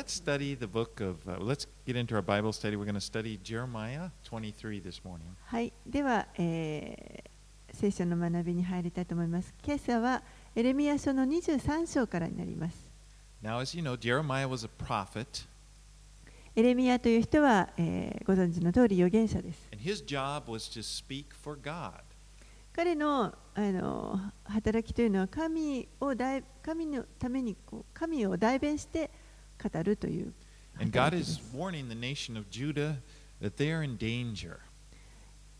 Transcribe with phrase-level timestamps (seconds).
[0.00, 2.74] let's study the book of, uh, let's get into our Bible study.
[2.74, 5.36] We're going to study Jeremiah 23 this morning.
[5.44, 7.30] はい、では、えー
[7.72, 9.54] 聖書の学びに入りたいと思います。
[9.64, 10.22] 今朝は
[10.56, 12.90] エレミヤ書の23章からになります。
[13.42, 15.46] Now, as you know, Jeremiah was a prophet,
[16.56, 19.68] エレミヤという人は、えーご存知の通り預言者です。
[19.72, 22.00] and his job was to speak for God.
[22.72, 29.10] 彼のあの働きというのは神を代神のためにこう神を代弁して
[29.62, 30.32] 語るという。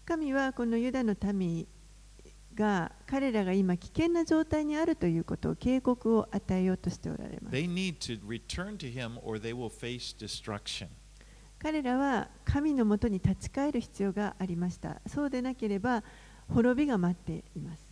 [0.06, 1.66] 神はこのユダの民
[2.54, 7.52] が彼らが今危険な状態にあるということを警告を与えようとしておられます。
[11.58, 15.00] 彼らは神のもとに立ち返る必要がありました。
[15.06, 16.02] そうでなければ
[16.48, 17.86] 滅びが待っています。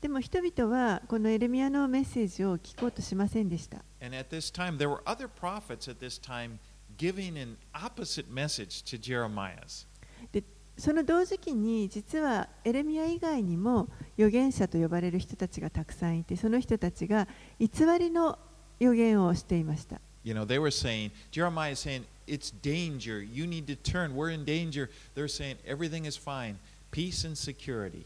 [0.00, 3.78] でも人々はこのエレミヤのメッセージを聞こうとしませんでした。
[4.00, 6.58] And at this time, there were other prophets at this time
[6.96, 9.86] giving an opposite message to Jeremiah's.
[10.78, 17.26] その同時期に実はエレミヤ以外にも預言者と呼ばれる人たちがたくさんいてその人たちが
[17.58, 18.38] 偽りの
[18.80, 20.00] 預言をしていました。
[20.22, 23.20] You know, they were saying, Jeremiah is saying, it's danger.
[23.20, 24.14] You need to turn.
[24.14, 24.90] We're in danger.
[25.16, 26.58] They're saying, everything is fine.
[26.92, 28.04] Peace and security.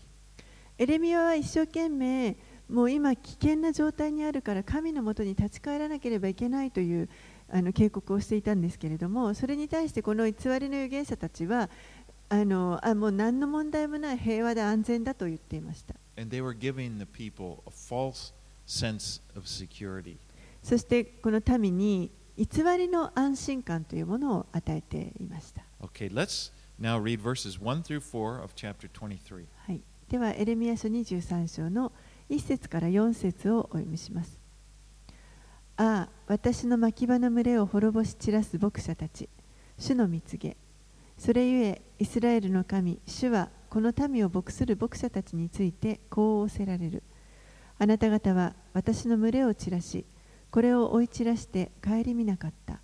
[0.83, 2.37] エレミヤは一生懸命
[2.69, 7.09] もう今危険な状態にあるから神のもとに立ち返らなければいけないという
[7.49, 11.71] あの警告をしていたんですけれどもそれに対してこの偽りの預言者たちは
[12.31, 15.95] あのあもう何の問題もない平和で安全だと言っていました.
[20.65, 29.45] そしてこの民に偽りの安心感というものを与えていました Okay, let's now read verses 1 through 4 of chapter 23.
[29.67, 29.81] はい、
[30.13, 31.91] ではエレミヤ書23章の
[32.29, 34.39] 1節から4節をお読みします。
[35.79, 39.31] ああ、私の牧場の群れを滅ぼし散らす牧者たち、
[39.79, 40.59] 主の蜜げ。
[41.17, 47.03] それゆえ、イスラエルの神、主はこの民を牧する牧者たちについてこう仰せられる。
[47.79, 50.05] あなた方は私の群れを散らし、
[50.51, 52.81] これを追い散らして顧みなかった。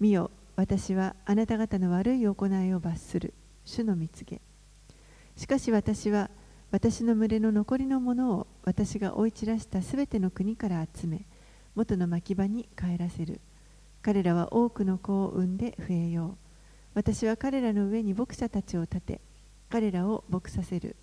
[0.00, 3.34] 見よ、私はあなた方の悪い行いを罰する。
[3.64, 4.40] 主の蜜げ。
[5.36, 6.28] しかし私は
[6.76, 11.22] 私の群れの残りのものを私が追い散らしたすべての国から集め
[11.74, 13.40] 元の牧場に帰らせる。
[14.02, 16.36] 彼らは多くの子を産んで増えよう。
[16.92, 19.20] 私は彼らの上に牧者たちを立て
[19.70, 20.96] 彼らを牧させる。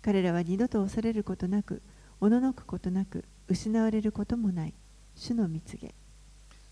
[0.00, 1.82] 彼らは二度と恐れることなく
[2.22, 4.72] おののくことなく失われることもない。
[5.14, 5.94] 主の蜜げ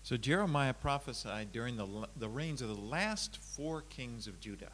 [0.03, 1.85] So Jeremiah prophesied during the,
[2.19, 4.71] the reigns of the last four kings of Judah.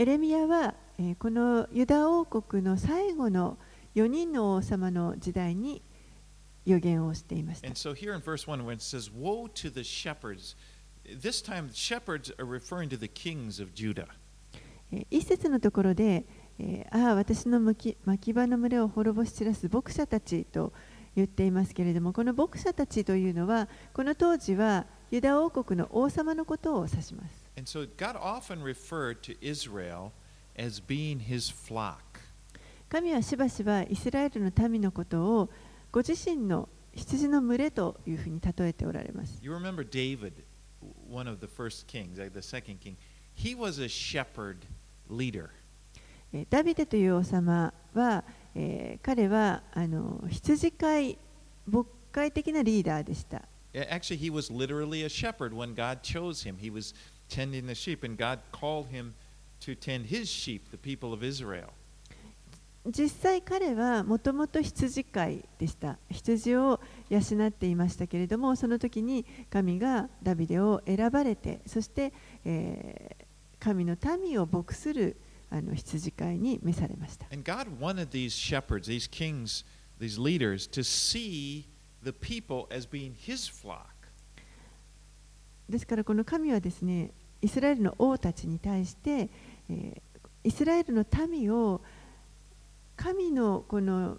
[0.00, 3.58] エレミヤは、えーこのユダ王国の最後の
[3.96, 5.82] 4人の王様の時代に
[6.64, 7.76] 予言をしていました And。
[7.76, 10.54] so here in verse 1, when it says, Woe to the shepherds,
[11.04, 14.06] this time shepherds are referring to the kings of Judah.
[14.92, 16.24] えー一節のところで、
[16.60, 20.72] えーああ、私の牧牧場の群れを滅ぼし散らす牧者たちと
[21.16, 27.37] 言っていますけれども、この牧者たちというのは、この当時はユダ王国の王様のことを指します。
[27.57, 30.11] And so God often referred to Israel
[30.57, 32.19] as being his flock.
[32.89, 35.49] 神はしばしばイスラエルの民のことを
[35.91, 39.39] ご自身の羊の群れというふうに例えておられます。
[39.41, 40.33] You remember David,
[41.09, 42.95] one of the first kings, like the second king.
[43.35, 44.57] He was a shepherd
[45.09, 45.49] leader.
[46.31, 48.23] えーダビデという王様は、
[48.55, 51.17] えー彼はあの羊飼い
[51.67, 53.41] 牧会的なリーダーでした。
[53.73, 56.57] Actually, he was literally a shepherd when God chose him.
[56.57, 56.93] He was
[57.29, 59.13] tending the sheep, and God called him
[59.61, 61.69] to tend his sheep, the people of Israel.
[62.85, 72.11] 実際彼はもともと羊飼いでした羊を養っていましたけれどもその時に神がダビデを選ばれてそして、
[72.43, 73.33] えー
[73.63, 75.15] 神の民を牧する
[75.49, 79.63] あの羊飼いに召されました And God wanted these shepherds, these kings,
[79.99, 81.67] these leaders, to see
[82.03, 83.96] the people as being his flock.
[85.68, 87.10] ですからこの神はですね
[87.40, 89.30] イスラエルの王たちに対して、
[89.70, 90.00] えー
[90.44, 91.82] イスラエルの民を
[92.96, 94.18] 神のこの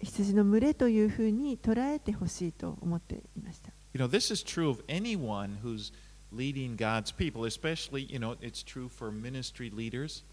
[0.00, 5.92] 羊の群れというふうに捉えてほしいと思っていました You know, this is true of anyone who's
[6.32, 10.24] leading God's people, especially, you know, it's true for ministry leaders.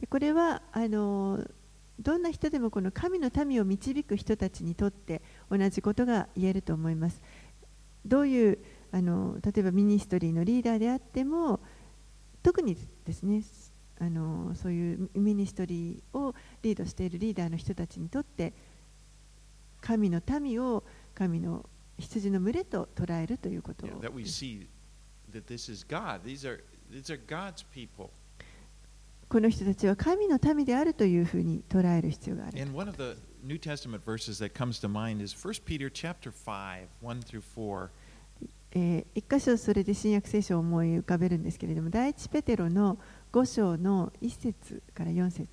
[0.00, 1.44] でこれはあの
[2.00, 7.20] どんな人でもこの神の民を導く人たちにとって同じことが言えると思います。
[8.04, 8.58] どういう
[8.94, 11.58] あの例えばミニストリーのリーダーであっても
[12.44, 13.42] 特にですね
[13.98, 16.32] あのそういうミニストリーを
[16.62, 18.52] リードしているリーダーの人たちにとって
[19.80, 21.68] 神の民を神の
[21.98, 23.98] 羊の群れと捉えるということです。
[29.28, 32.58] この人たちは神の民であるというふうに捉える必要がある。
[38.73, 42.97] えー一箇所それで新約聖書を思い浮かべるんですけれども第一ペテロの
[43.31, 45.47] 5章の1節から4節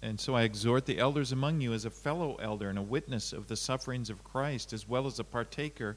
[0.00, 3.32] And so I exhort the elders among you as a fellow elder and a witness
[3.32, 5.96] of the sufferings of Christ, as well as a partaker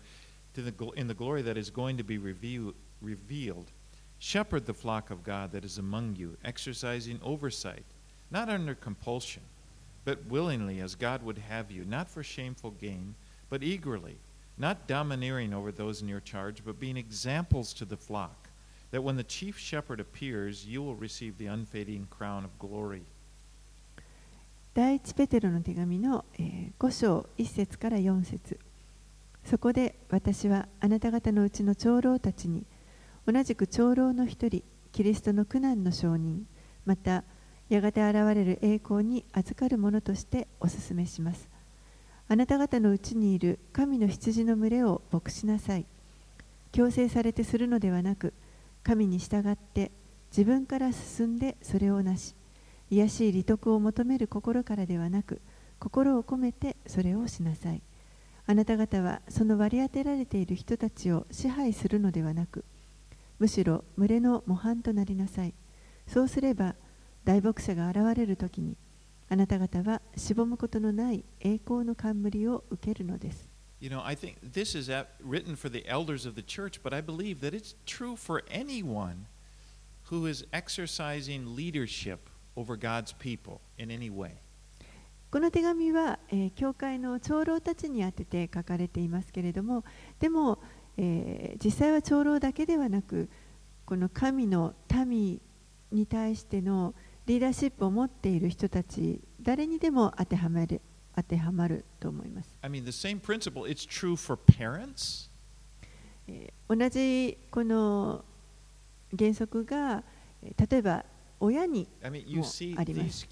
[0.56, 3.72] to the, gl- in the glory that is going to be reveal, revealed.
[4.18, 7.86] Shepherd the flock of God that is among you, exercising oversight,
[8.31, 9.44] not under compulsion,
[10.04, 13.13] but willingly as God would have you, not for shameful gain,
[13.50, 14.18] but eagerly,
[14.58, 18.49] Not domineering over those in your charge, but being examples to the flock,
[18.91, 23.03] that when the chief shepherd appears, you will receive the unfading crown of glory.
[24.75, 28.58] 第一ペテロの手紙の、えー5章1節から4節
[29.44, 32.67] そこで私はあなた方のうちの長老たちに
[33.26, 34.62] 同じく長老の一人
[34.93, 36.47] キリストの苦難の証人
[36.85, 37.25] また
[37.69, 41.49] やがて現れる栄光に預かる者としてお勧めします
[42.28, 45.87] あなた方のうちにいる神の羊の群れを牧しなさい。
[46.73, 48.34] 強制されてするのではなく
[48.82, 49.90] 神に従って
[50.31, 52.34] 自分から進んでそれをなし
[52.90, 55.40] 癒しい利得を求める心からではなく
[55.78, 57.81] 心を込めてそれをしなさい。
[58.49, 62.64] あなた方はその割り当てられている人たちを支配するのではなく
[63.38, 65.55] むしろ群れの模範となりなさい。
[66.06, 66.75] そうすれば
[67.25, 68.76] 大牧者が現れる時に
[69.28, 74.90] あなた方はしぼむことのない栄光の冠を受けるのです You know, I think this is
[75.23, 79.26] written for the elders of the church, but I believe that it's true for anyone
[80.11, 84.37] who is exercising leadership over God's people in any way.
[85.31, 89.84] この手紙は、えー教会の長老たちに宛てて書かれていますけれども
[90.20, 90.58] でも、
[90.96, 93.28] えー実際は長老だけではなく
[93.84, 94.75] この神の
[95.06, 95.40] 民
[95.93, 96.94] に対しての
[97.26, 100.81] リーダーシップを持っている人たち誰にでも当てはまる,
[101.14, 102.56] 当てはまると思います。
[102.62, 102.84] I mean,
[106.69, 108.25] 同じこの
[109.17, 110.02] 原則が
[110.43, 111.05] 例えば
[111.40, 113.26] 親にもあります。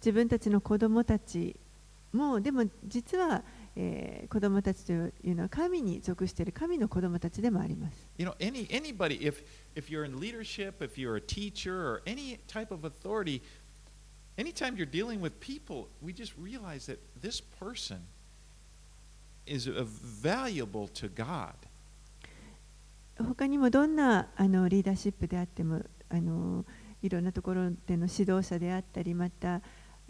[0.00, 1.56] 自分たちの子供たち
[2.12, 3.42] もでも実は
[3.76, 8.06] えー子供たちというのは神に属している神の子供たちでもあります。
[8.18, 9.42] You know, any, anybody, if,
[9.74, 13.42] if you're in leadership, if you're a teacher, or any type of authority,
[14.38, 17.98] anytime you're dealing with people, we just realize that this person
[19.46, 21.54] is uh, valuable to God.
[23.18, 26.64] 他にもどんなあのリーダーシップであってもあの
[27.02, 29.60] いろんなところでの指導者であったりまた、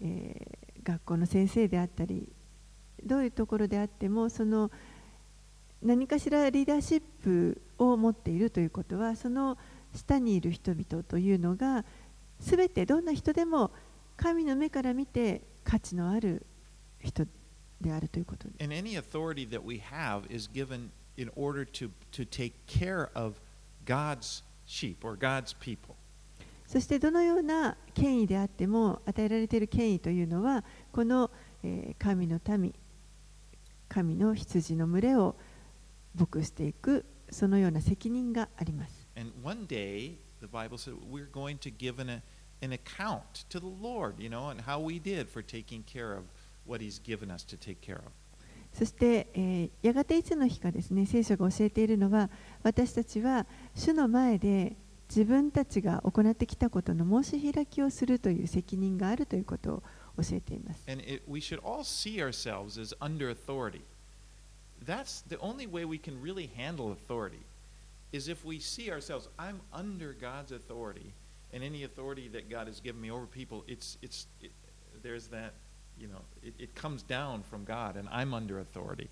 [0.01, 2.27] えー学校の先生であったり
[3.05, 4.71] どういうところであってもその
[5.83, 9.57] 何かしらリーダーシップを持っているということはその
[9.95, 11.85] 下にいる人々というのが
[12.39, 13.71] 全てどんな人でも
[14.17, 16.45] 神の目から見て価値のある
[17.01, 17.25] 人
[17.81, 18.63] であるということです。
[18.63, 23.41] And any authority that we have is given in order to, to take care of
[23.87, 25.95] God's sheep or God's people.
[26.67, 30.63] そしてどのような権威であっても与えられている権威というのは
[30.93, 31.31] この、
[31.65, 32.73] えー神の民
[33.91, 35.37] 神の羊の群れを
[36.15, 39.09] 牧していくそのような責任があります。
[48.73, 52.31] そして、えー、やがていつの日かですね、聖書が教えているのは、
[52.63, 54.77] 私たちは主の前で
[55.09, 59.83] 自分たちが行ってきたことの申し開きをするという責任があるということを
[60.17, 60.85] 教えています。
[60.89, 63.83] And it, we should all see ourselves as under authority.
[64.85, 67.41] That's the only way we can really handle authority,
[68.13, 71.13] is if we see ourselves, I'm under God's authority,
[71.53, 74.53] and any authority that God has given me over people, it's, it's, it,
[75.03, 75.53] there's that,
[75.99, 79.11] you know, it, it comes down from God, and I'm under authority.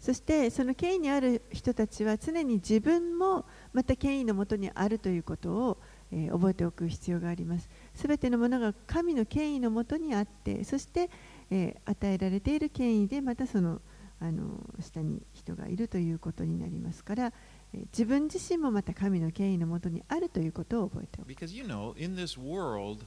[0.00, 5.78] そしてその権威にある人たちは常に自分もまた権威のもとにあるということを、
[6.12, 7.68] えー覚えておく必要があります。
[7.98, 11.10] すべてのものが神の権威のもとにあってそして、
[11.50, 13.80] えー与えられている権威でまたその
[14.20, 17.32] あの下に人がいるということになりますから、
[17.74, 21.28] えー自分自身もまた神の権威のもとにあるということを覚えておく。
[21.28, 23.04] Because, you know, in this world,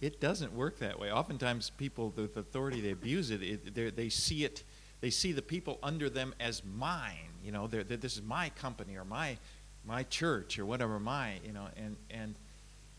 [0.00, 1.12] it doesn't work that way.
[1.12, 3.42] Oftentimes, people with authority, they abuse it.
[3.42, 4.64] it they they see it,
[5.00, 7.30] they see the people under them as mine.
[7.44, 9.38] You know, they're, they're, this is my company or my,
[9.86, 12.34] my church or whatever, my, you know, and, and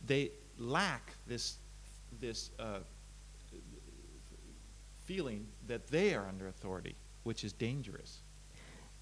[0.06, 1.58] they lack this,
[2.20, 2.80] this uh,
[5.06, 8.24] feeling that they are under authority, which is dangerous.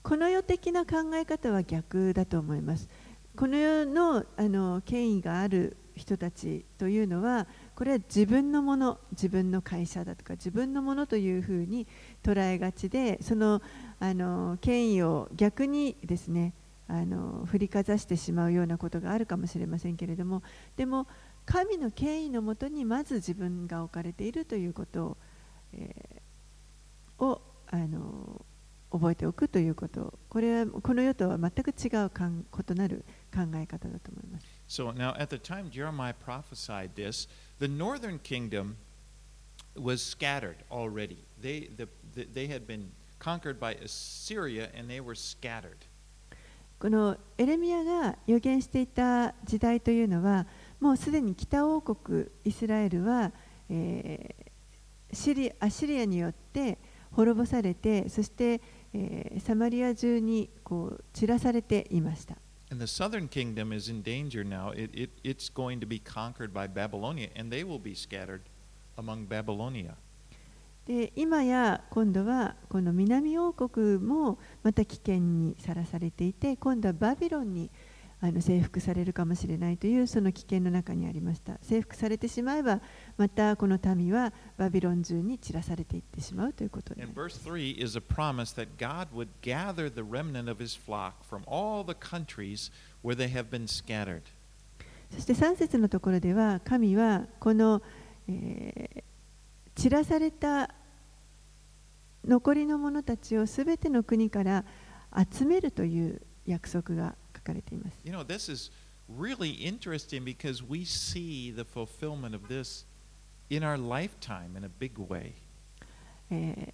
[0.03, 2.87] この世的な考え方は逆だと思います。
[3.35, 7.45] この世のあの権威がある人たちというのは、
[7.75, 11.87] これは自分のもの、自分の会社だとか、自分のものというふうに
[12.23, 13.61] 捉えがちで、その
[13.99, 16.53] あの権威を逆にですね
[16.87, 20.41] あの振りかざしてしまうようなことがあるかもしれませんけれども、
[20.77, 21.07] でも、
[21.47, 25.17] 神の権威のもとにまず自分が置かれているということを、
[25.73, 28.45] えー、をあの
[28.91, 34.45] 覚えておくということこれはこの世とは全く違うかん異なる考え方だと思います。
[34.67, 38.75] So now, at the time Jeremiah prophesied this, the northern kingdom
[39.75, 41.23] was scattered already.
[41.41, 45.87] They, the, the, they had been conquered by Assyria and they were scattered.
[46.79, 50.45] このエレミアが予言していた時代というのは、
[50.79, 53.31] もうすでに北王国イスラエルは、
[53.69, 56.77] えー、シリアシリアによって
[57.11, 58.61] 滅ぼされて、そして、
[58.93, 62.37] えー、サマリア中にこう散らされていました。
[62.69, 64.71] And the southern kingdom is in danger now.
[64.71, 68.41] It, it, it's going to be conquered by Babylonia, and they will be scattered
[68.97, 69.95] among Babylonia.
[70.85, 77.69] で今や今度はこの南王国もまた危険にさらされていて今度はバビロンに
[78.19, 82.81] あの征服されるかもしれないというその危険の中にありました征服されてしまえば
[83.15, 87.09] またこの民はバビロン中に散らされていってしまうということです。
[87.13, 91.85] verse 3 is a promise that God would gather the remnant of his flock from all
[91.85, 92.71] the countries
[93.03, 94.21] where they have been scattered.
[95.11, 97.81] そして3節のところでは神はこの、
[98.27, 99.03] えー、
[99.75, 100.73] 散らされた
[102.25, 104.65] 残りの者たちをすべての国から
[105.31, 107.15] 集めるという約束が
[107.47, 107.97] かれています。
[108.03, 108.71] You know, this is
[109.09, 112.85] really interesting because we see the fulfillment of this
[113.49, 115.33] in our lifetime in a big way.
[116.29, 116.73] え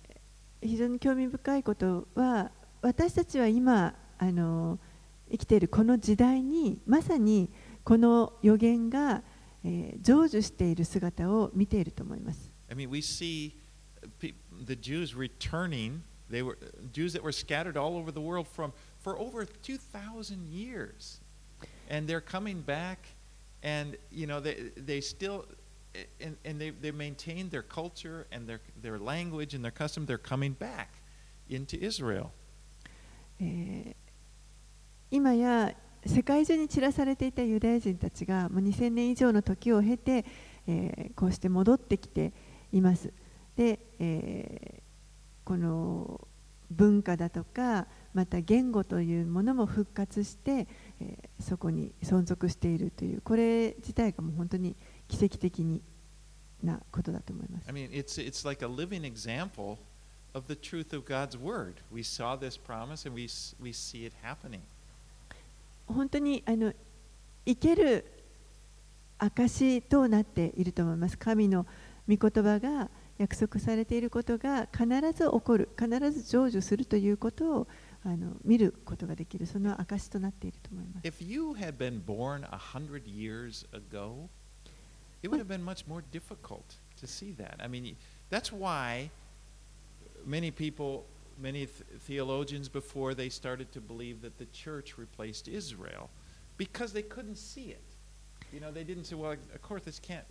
[0.62, 2.52] ー、非常に興味深いことは
[2.82, 4.80] 私たちは今あの
[5.30, 7.52] 生きているこの時代にまさに
[7.84, 9.22] この予言が、
[9.64, 12.52] えー、成就している姿を見ていると思います。
[12.70, 13.54] I mean, we see
[14.66, 16.02] the Jews returning,
[16.32, 16.58] they were
[16.92, 21.20] Jews that were scattered all over the world from for over 2,000 years.
[21.90, 23.10] And they're coming back,
[23.62, 25.46] and you know, they, they still,
[26.20, 30.06] and, and they, they maintain their culture and their, their language and their custom.
[30.06, 31.02] They're coming back
[31.50, 32.32] into Israel.
[35.12, 35.74] 今や
[36.06, 40.26] 世界中に散らされていたユダヤ人たちがもう2000年以上の時を経て、
[40.66, 42.34] えー、こうして戻ってきて
[42.72, 43.12] います。
[43.56, 44.82] で、えー、
[45.44, 46.28] この
[46.72, 50.68] 文化だとかまた言語というものも復活して、
[51.02, 54.76] えー、そこに存続しているというこれ自体がもう本当に
[55.08, 55.82] 奇跡的に
[56.64, 57.68] なことだと思います。
[57.68, 59.78] I mean, it's, it's like a living example
[60.34, 61.76] of the truth of God's word.
[61.92, 63.28] We saw this promise and we,
[63.60, 64.62] we see it happening.
[65.88, 66.74] 本当にあの
[67.46, 68.06] 生ける
[69.18, 71.18] 証となっていると思います。
[71.18, 71.66] 神の
[72.08, 77.68] 御言葉が約束されていることが必ず起こる、必ず成就するということを
[78.05, 81.07] あの見ることができる、その証となっていると思います。
[81.07, 84.29] If you had been born a hundred years ago,
[85.23, 87.57] it would have been much more difficult to see that.
[87.61, 87.97] I mean,
[88.31, 89.11] that's why
[90.25, 91.05] many people,
[91.41, 96.11] many theologians before they started to believe that the church replaced Israel
[96.57, 97.83] because they couldn't see it.
[98.53, 100.25] You know, they didn't say, well, of course, this can't,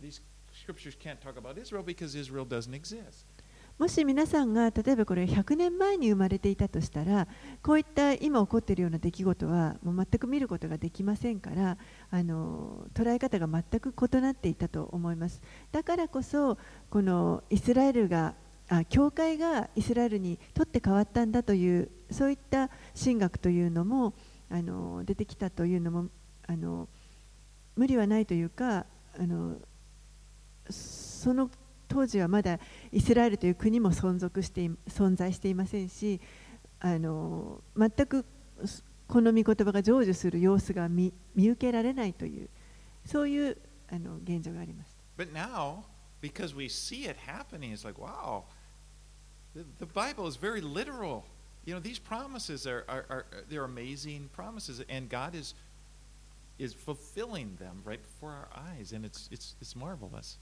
[0.00, 0.20] these
[0.52, 3.24] scriptures can't talk about Israel because Israel doesn't exist.
[3.79, 7.29] もし皆さんが例えばこれ100年前に生まれていたとしたら
[7.63, 11.77] こういった今起こっているような出来事はもう全く見ることができませんから
[12.11, 15.41] あの捉え方が全く異なっていたと思います。
[15.71, 16.57] だからこそ
[16.89, 18.35] このイスラエルが
[18.67, 22.69] あ教会がイスラエルにとって変わったんだというそういった
[23.01, 24.13] 神学というのも
[24.49, 26.07] あの出てきたというのも
[26.45, 26.89] あの
[27.77, 28.85] 無理はないというか
[29.17, 29.55] あの
[30.69, 31.49] その
[31.89, 32.59] 当時はまだ
[32.91, 36.21] イスラエルという国も存続して存在していませんし
[36.79, 38.25] あの全く
[39.07, 42.47] この御言葉が成就する様子が見見受けられないという
[43.05, 43.57] そういう
[43.91, 44.95] あの現状があります。
[45.17, 45.83] But now,
[46.21, 48.43] because we see it happening, it's like, wow,
[49.55, 51.25] the, the Bible is very literal.
[51.65, 55.55] You know, these promises are, are, are they're amazing promises, and God is
[56.59, 60.37] is fulfilling them right before our eyes, and it's it's it's marvelous.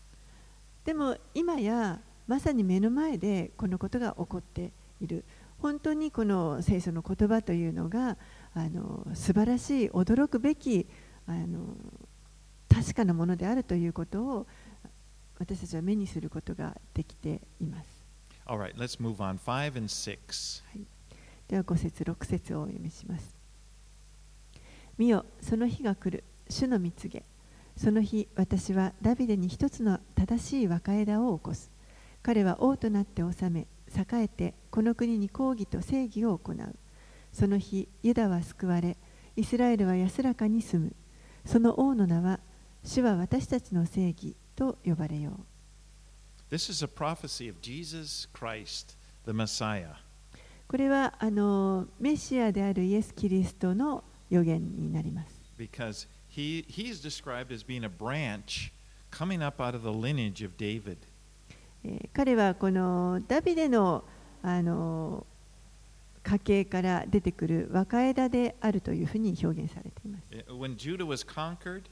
[0.88, 5.26] でも今やまさに目の前でこのことが起こっている
[5.58, 8.16] 本当にこの聖書の言葉というのが
[8.54, 10.88] あの素晴らしい驚くべき
[11.28, 11.76] あの
[12.74, 14.48] 確かなものであるということを
[15.38, 18.06] 私たちは目にすることができています。
[18.46, 19.38] Right, let's move on.
[19.46, 20.64] 5 and 6.
[21.50, 23.36] では5節6節をお読みします。
[24.98, 27.26] 見よ、その日が来る、主の蜜げ。
[27.78, 31.72] その日、私はダビデに一つの正しい若枝を起こす。
[32.24, 36.76] 彼は王となって治め、栄えて、この国に公義と正義を行う。
[37.32, 38.98] その日、ユダは救われ、
[39.36, 40.96] イスラエルは安らかに住む。
[41.46, 42.40] その王の名は、
[42.84, 46.54] 主は私たちの正義と呼ばれよう。
[46.54, 49.90] This is a prophecy of Jesus Christ, the Messiah.
[50.68, 55.40] これはあのメシアであるイエス・キリストの予言になります。
[55.58, 56.08] because
[56.38, 58.72] he, he's described as being a branch
[59.10, 60.98] coming up out of the lineage of David.
[61.84, 64.04] えー彼はこのダビデの
[64.44, 65.26] あの
[66.24, 70.28] 家系から出てくる若枝であるというふうに表現されています。
[70.32, 71.84] Uh, When Judah was conquered,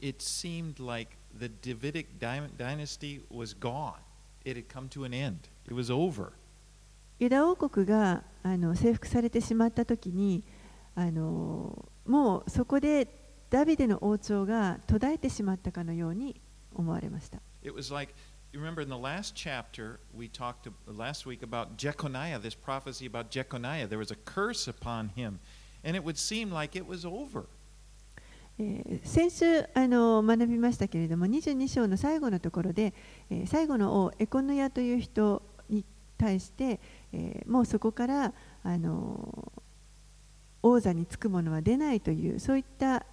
[0.00, 3.94] it seemed like the Davidic dy- dynasty was gone.
[4.44, 5.48] It had come to an end.
[5.66, 6.32] It was over.
[7.18, 10.44] ユダ王国があの征服されてしまった時に
[10.94, 16.40] あのもうそこでダビデの王朝が途絶えてしまったかのように
[16.74, 17.40] 思われました。
[17.62, 18.12] It was like,
[18.52, 23.06] you remember in the last chapter, we talked uh, last week about Jeconiah, this prophecy
[23.06, 23.86] about Jeconiah.
[23.88, 25.38] There was a curse upon him,
[25.84, 27.46] and it would seem like it was over.
[28.58, 32.94] えー先週あの学びましたけれども22章の最後のところで、
[33.30, 35.84] えー最後の王エコヌヤという人に
[36.16, 36.80] 対して、
[37.12, 39.52] えーもうそこからあの
[40.62, 43.04] 王座につく者は出ないというそういった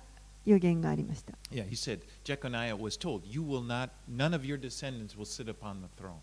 [0.46, 1.34] 予言がありました。
[1.52, 5.82] Yeah, he said, Jeconiah was told, You will not, none of your descendants will sit upon
[5.82, 6.20] the throne.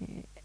[0.00, 0.40] えー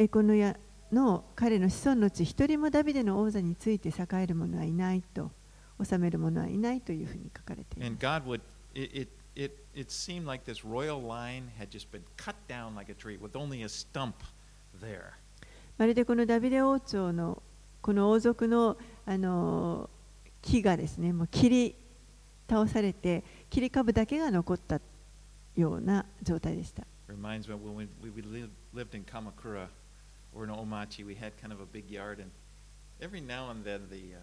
[0.00, 0.56] エコヌヤ
[0.92, 5.32] の彼の子孫のうち一人もダビデの王座について栄える者はいないと
[5.84, 7.98] 治める者はいないというふうに書かれています And。
[7.98, 8.40] God would,
[8.74, 12.90] it, it, it, it seemed like this royal line had just been cut down like
[12.92, 14.14] a tree with only a stump
[14.80, 15.14] there.
[15.76, 17.42] まるでこのダビデ王朝の
[17.82, 19.90] この王族のあの
[20.42, 21.74] 木がですねもう切り
[22.48, 24.80] 倒されて切り株だけが残った
[25.54, 26.86] ような状態でした。
[27.08, 28.22] Reminds me when we, we,
[28.74, 29.68] lived, in Kamakura
[30.34, 32.30] or in Omachi, we had kind of a big yard, and
[33.00, 34.20] every now and then the, uh,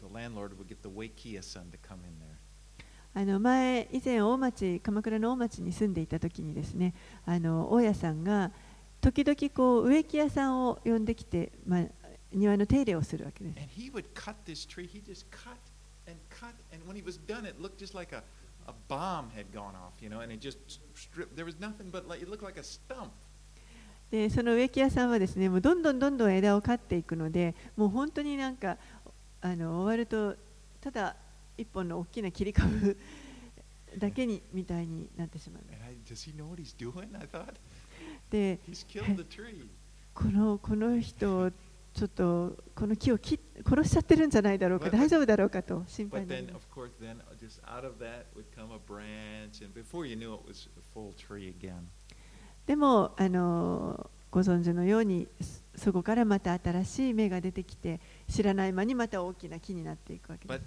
[0.00, 2.38] the landlord would get the Wakia son to come in there.
[3.12, 6.94] あの前以前大町鎌倉の大町に住んでいた時にですね
[7.26, 8.52] あの大家さんが
[9.00, 11.84] 時々こう植木屋さんを呼んできて、まあ、
[12.32, 13.58] 庭の手入れをするわけです。
[13.58, 14.86] And he would cut this tree.
[14.86, 15.56] He just cut
[16.10, 18.22] and cut, and when he was done, it looked just like a,
[18.66, 20.58] a bomb had gone off, you know, and it just
[20.94, 21.36] stripped.
[21.36, 23.12] There was nothing but like it looked like a stump.
[24.10, 28.76] でその植木屋さんはですねもうどんどんどんどん枝を刈っていくのでもう本当になんか
[29.40, 30.36] あの終わると
[30.80, 31.14] ただ
[31.56, 32.96] 一本の大きな切り株
[33.96, 37.16] だけにみたいになってしまう And I, does he know what he's doing?
[37.16, 37.54] I thought
[38.30, 39.68] で he's killed the tree.
[40.12, 41.52] このこの人
[42.00, 46.28] ちょっとこの木を切殺しちゃってるんじゃないだろうか、大丈夫だろうかと心配に。
[52.64, 55.28] でもあの、ご存知のように、
[55.76, 60.60] そこからまた新しい芽が出てきて、知らない間にまた大きな木になっていくわけです。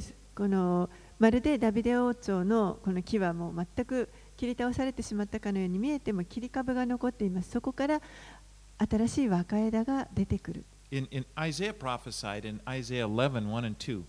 [0.00, 0.18] What it looks.
[0.38, 7.50] このまるでダビデ王朝のこの木はもう全く切り倒されてしまったかのように見えても切り株が残っています。
[7.50, 8.00] そこから
[8.88, 10.64] 新しい若枝が出てくる。
[10.92, 14.04] In, in Isaiah prophesied in Isaiah 11, 1 and 2.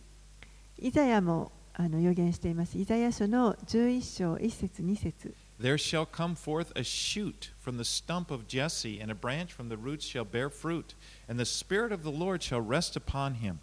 [0.78, 2.78] イザヤもあの予言しています。
[2.78, 9.68] イザヤ書の11章1節2節 There shall come forth a shoot from the stump of Jesse, and a branch from
[9.68, 10.94] the roots shall bear fruit,
[11.28, 13.62] and the Spirit of the Lord shall rest upon him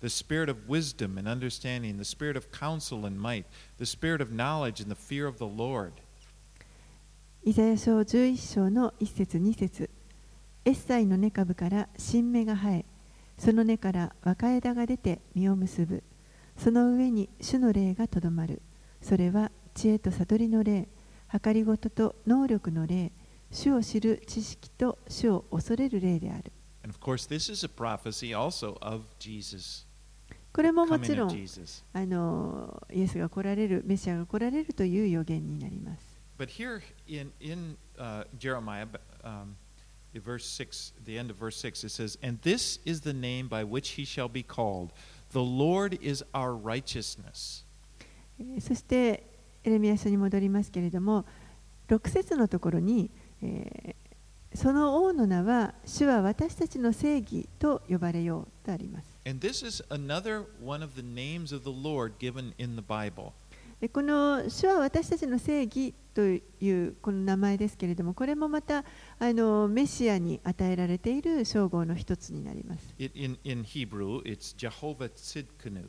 [0.00, 3.46] the Spirit of wisdom and understanding, the Spirit of counsel and might,
[3.78, 5.92] the Spirit of knowledge and the fear of the Lord.
[7.42, 9.90] イザヤ書11章の1節2節
[10.64, 12.84] エッサイの根株から新芽が生え、
[13.36, 16.02] その根から若枝が出て実を結ぶ。
[16.56, 18.62] その上に主の霊がとどまる。
[19.02, 20.88] それは知恵と悟りの霊、
[21.42, 23.12] 計りごとと能力の霊、
[23.50, 26.50] 主を知る知識と主を恐れる霊である。
[26.84, 29.86] And of course, this is a prophecy also of Jesus,
[30.52, 31.30] これももちろん.
[31.94, 36.14] あのイエスが来られる、メシアが来られるという予言になります。
[36.38, 38.86] But here in, in uh, Jeremiah,
[39.22, 39.54] um,
[40.14, 43.64] verse 6, the end of verse 6, it says, And this is the name by
[43.64, 44.90] which he shall be called.
[45.32, 47.64] The Lord is our righteousness.
[48.38, 49.24] えーそして
[49.64, 51.24] エレミヤ書に戻りますけれども
[51.88, 53.10] 6節のところに、
[53.42, 54.03] えー
[54.54, 59.18] その王の名は、主は私たちの正義と呼ばれようとあります。
[59.26, 63.32] And this is another one of the names of the Lord given in the Bible.
[63.80, 66.40] でこの主は私たちの正義とい
[66.70, 68.84] うこの名前ですけれども、これもまた
[69.18, 72.94] あのメシアに与えられている称号の一つになります。
[72.98, 75.86] In, in Hebrew, it's Jehovah Tzidkenu,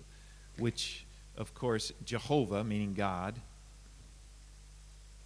[0.58, 1.06] which,
[1.38, 3.36] of course, Jehovah, meaning God,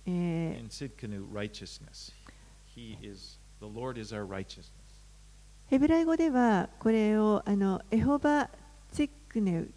[0.05, 2.11] えー and Tzidkenu, righteousness.
[2.79, 4.71] He is, the Lord is our righteousness.
[5.67, 8.49] ヘブライ語ではこれをあのエホバ・
[8.93, 9.71] チックネウ。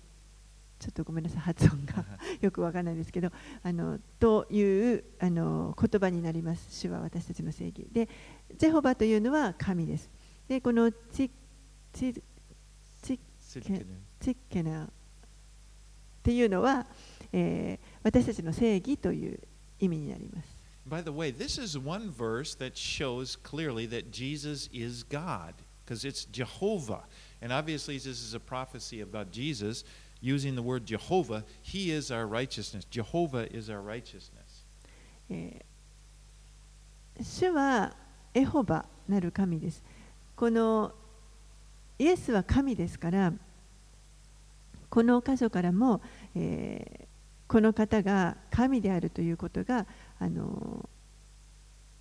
[0.78, 2.04] ちょっとごめんなさい発音が。
[2.40, 3.30] よくわからないですけど
[3.62, 4.62] あのとい
[4.94, 6.78] うあの言葉になります。
[6.78, 7.88] 主は私たちの正義。
[7.90, 8.08] で
[8.56, 10.08] ジェホバというのは神です。
[10.46, 11.28] でこのチ
[11.92, 12.14] チ
[13.02, 13.20] チ.
[14.20, 14.88] チッケナっ
[16.22, 16.86] ていうのは、
[17.32, 19.38] えー私たちの正義という
[19.78, 20.51] 意味になります
[20.84, 26.04] By the way, this is one verse that shows clearly that Jesus is God, because
[26.04, 27.04] it's Jehovah.
[27.40, 29.84] And obviously, this is a prophecy about Jesus
[30.20, 31.44] using the word Jehovah.
[31.62, 32.84] He is our righteousness.
[32.90, 34.64] Jehovah is our righteousness.
[35.30, 35.64] え
[37.20, 37.94] 主は
[38.34, 39.82] エホバなる神です。
[40.34, 40.92] この
[41.98, 43.32] イエスは神ですから、
[44.90, 46.00] この箇所からも、
[46.34, 47.12] えー
[47.52, 49.84] この方が神であるということが
[50.22, 50.88] あの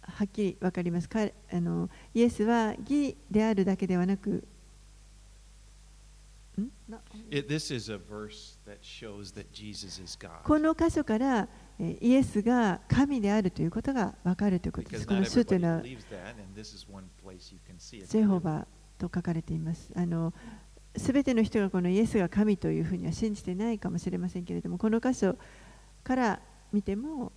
[0.01, 1.89] はっきり分かりますかあの。
[2.13, 4.43] イエスは義であるだけではなく、
[6.59, 6.69] ん
[7.31, 10.43] ？This is a verse that shows that Jesus is God.
[10.43, 11.47] この箇所から、
[11.79, 15.07] えーイエスが神であるということが分かるということです。
[15.07, 18.67] この主というのは.ジェホバ
[18.99, 19.91] と書かれています。
[19.95, 20.33] あの
[20.95, 25.37] すべての人がこのイエスが神というふうには信じてないかもしれませんけれども、この箇所
[26.03, 26.41] から
[26.73, 27.31] 見ても、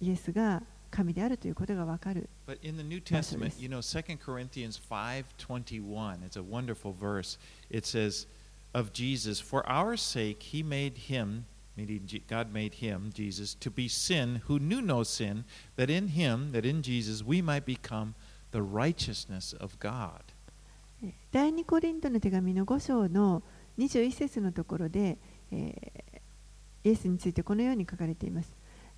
[0.00, 2.28] イエスが神であるということがわかる。
[2.46, 7.38] But in the New Testament, you know, 2 Corinthians 5:21, it's a wonderful verse.
[7.70, 8.26] It says
[8.72, 11.44] of Jesus, "For our sake he made him,
[11.76, 15.44] meaning God made him, Jesus, to be sin who knew no sin,
[15.76, 18.14] that in him, that in Jesus we might become
[18.52, 20.22] the righteousness of God."
[21.30, 23.42] 第二コリントの手紙の5章の
[23.78, 25.18] 21節のところで、
[25.50, 26.20] えー
[26.82, 28.52] イエスについてこのように書かれています。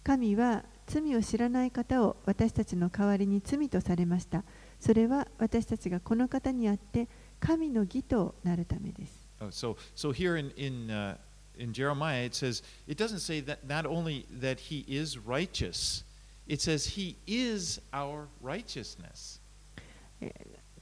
[0.04, 4.45] 神は罪を知らない方を私たちの代わりに罪とされました。
[4.81, 7.09] それは私たちがこの方にあって
[7.40, 9.29] 神の義となるためです。
[9.40, 11.16] Oh, so, so here in in uh,
[11.59, 16.05] in Jeremiah, it says it doesn't say that not only that he is righteous,
[16.47, 19.40] it says he is our righteousness.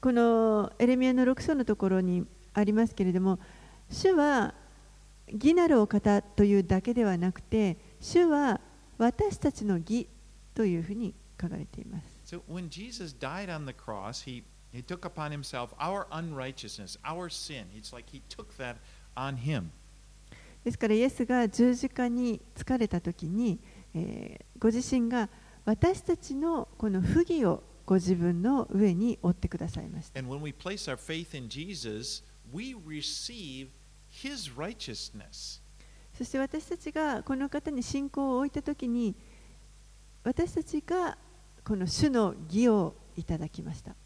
[0.00, 3.38] このエレミアの6章のところにありますけれども、
[3.90, 4.54] 主は
[5.32, 8.59] 義なるお方というだけではなくて、主は
[9.04, 10.08] 私たちの義
[10.54, 12.36] というふうに書かれています。
[12.36, 17.66] So when Jesus died on the cross, he, he took upon himself our unrighteousness, our sin.
[17.74, 18.76] It's like he took that
[19.16, 19.70] on him.
[20.62, 23.58] ですから、イエスが十字架に疲れたときに、
[23.94, 25.30] えーご自身が
[25.64, 30.20] 私たちのこの不義をご自分の上に負ってくださいました。
[30.20, 33.68] And when we place our faith in Jesus, we receive
[34.10, 35.59] his righteousness.
[36.20, 39.16] そして私たちがこの方に信仰を置いた時に
[40.22, 41.16] 私たちが
[41.64, 43.96] この主の義をいただきました。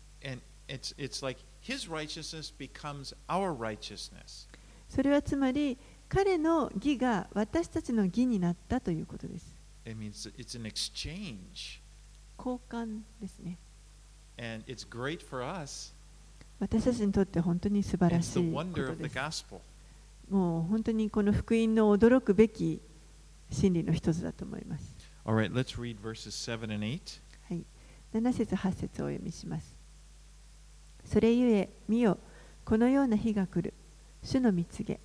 [4.89, 5.77] それはつまり
[6.09, 9.59] 彼の義が私たちの義になったということです。
[12.39, 13.59] 交換ですね。
[16.61, 18.53] 私たちにとって本当に素晴らしい。
[20.31, 22.81] もう本当にこの福音の驚くべき
[23.51, 24.97] 真理の一つだと思います。
[25.25, 27.21] Right, let's read verses 7 and 8.
[27.49, 27.65] はい、
[28.13, 29.75] 7節8節をお読みします。
[31.05, 32.19] それゆえ、見よ、
[32.65, 33.75] このような日が来る、
[34.23, 35.01] 主の見告げ。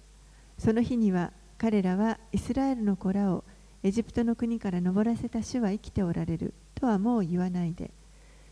[0.58, 3.44] その日には、彼らはイスラエルの子らを
[3.84, 7.92] エジプトの国から登らせた主は生きておられるとはもう言わないで、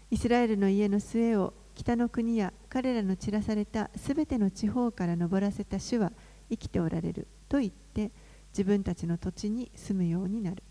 [0.09, 8.11] イスラエルの家の末を北の国や彼らの散らされたすべての地方から登らせた主は生きておられる生きておられると言って
[8.49, 10.63] 自分たちの土地に住むようになる。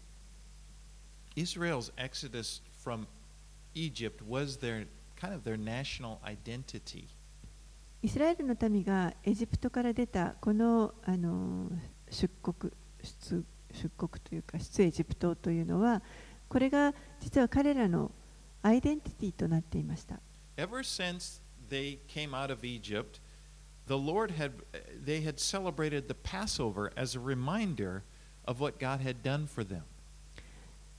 [8.03, 11.71] イスラエルのエ民がエジプトから出たこの,あの
[12.11, 13.45] 出国出、
[13.91, 16.03] 国というか出エジプトというのは、
[16.49, 18.12] これが実は彼らの
[18.62, 20.21] アイデンティティとなっていました。
[23.88, 24.52] the Lord had
[25.06, 28.04] they had celebrated the Passover as a reminder
[28.46, 29.84] of what God had done for them.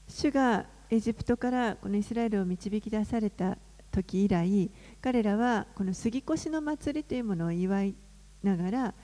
[0.08, 3.56] 主がエジプトからこのイスラエルを導き出された
[3.90, 7.94] 時以来彼らはこの杉越の祭りというものを祝い
[8.42, 8.94] ながら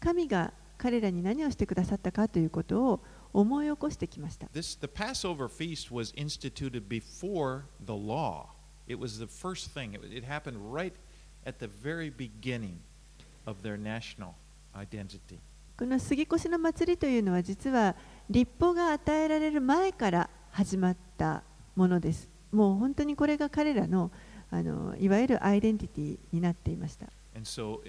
[0.00, 3.00] 神が彼らに何をしてくださったかということを
[3.32, 4.46] 思い起こしてきました。
[4.46, 8.46] This, the Passover feast was instituted before the law.
[8.86, 9.94] It was the first thing.
[9.94, 10.94] It, it happened right
[11.44, 12.78] at the very beginning
[13.49, 13.77] of their
[15.77, 17.95] この杉越の祭りというのは実は
[18.29, 21.43] 立法が与えられる前から始まった
[21.75, 22.29] ものです。
[22.51, 24.11] もう本当にこれが彼らの,
[24.51, 27.07] あのいわゆるアイデンティティになっていました。
[27.43, 27.79] So,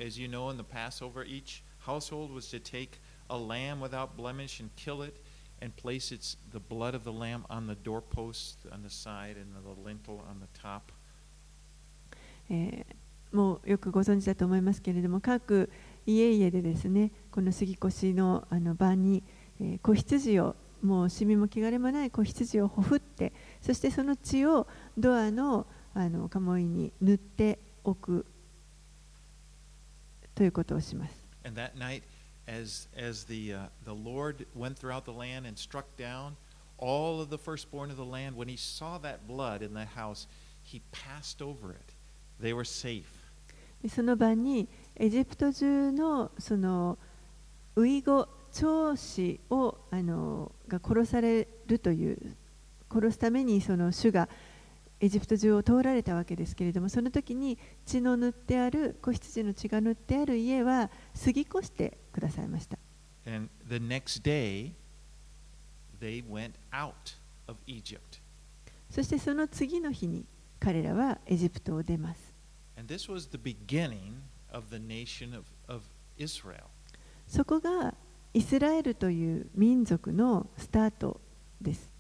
[12.49, 12.87] え、
[13.33, 15.71] もうよくご存知だと思いますけれども各
[16.07, 19.23] 家々でですねこの杉越のあの晩に、
[19.61, 24.67] えー子羊をもうシミも汚れもない子羊をほふってそしてその血を
[24.97, 28.25] ドアのあの鴨居に塗っておく
[30.35, 31.27] ということをします。
[31.45, 32.03] And that night,
[32.47, 36.37] as, as the, uh, the Lord went throughout the land and struck down
[36.79, 40.27] all of the firstborn of the land, when he saw that blood in the house,
[40.63, 41.95] he passed over it.
[42.39, 43.20] They were safe.
[43.83, 46.99] でその晩にエジプト中のその
[47.77, 52.37] ウイゴ長子をあのが殺されるという
[52.93, 54.29] 殺すためにその主が
[55.01, 60.91] エジプト中を通られたわけですけれどもその時に血の塗ってある子羊の血が塗ってある家は
[61.25, 62.77] 過ぎ越してくださいました
[63.27, 64.73] And the next day,
[66.01, 67.17] they went out
[67.47, 68.21] of Egypt.
[68.91, 70.27] そしてその次の日に
[70.59, 72.30] 彼らはエジプトを出ます
[77.27, 77.95] そこが
[78.33, 81.21] イスラエルという民族のスタート
[81.61, 81.93] です。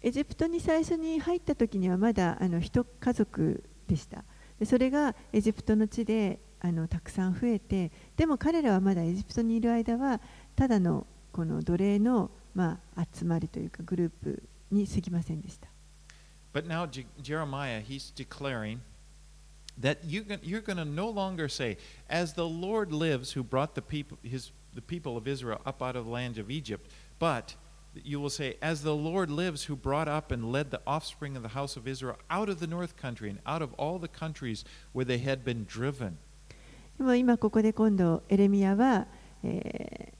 [0.00, 4.24] エジプトに最初に入った時にはまだあの一家族でした。
[4.64, 10.20] それがエジプトの地であのたくさん増えて、でも彼らはまだエジプトにいる間は
[10.56, 15.67] ただのこの奴隷のまあ、集まりというかグループに過ぎませんでした
[16.53, 18.79] But now Je- Jeremiah, he's declaring
[19.79, 21.77] that you, gon- you're going to no longer say,
[22.09, 25.95] "As the Lord lives, who brought the people, his, the people of Israel up out
[25.95, 27.55] of the land of Egypt," but
[28.03, 31.43] you will say, "As the Lord lives, who brought up and led the offspring of
[31.43, 34.65] the house of Israel out of the north country and out of all the countries
[34.93, 36.17] where they had been driven."
[36.97, 39.05] でも今ここで今度エレミアは、
[39.43, 40.17] えー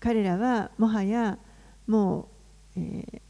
[0.00, 1.38] 彼らはもはや
[1.86, 2.28] も
[2.76, 3.20] う、えー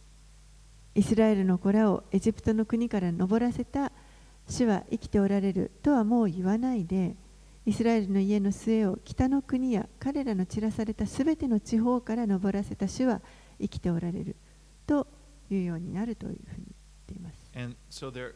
[0.98, 3.92] イスラエルの子らをエジプトの国から登らせた
[4.48, 7.14] 主は生きておられるとはもう言わないで
[7.64, 13.20] イスラエルの家の末を北の国や彼らの散らされたすべての地方から登らせた主は
[13.60, 14.34] 生きておられる
[14.88, 15.06] と
[15.52, 17.36] いうようになるというふうに言っています。
[17.54, 18.34] And so they're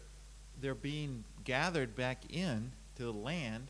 [0.60, 3.64] they're being gathered back in to the land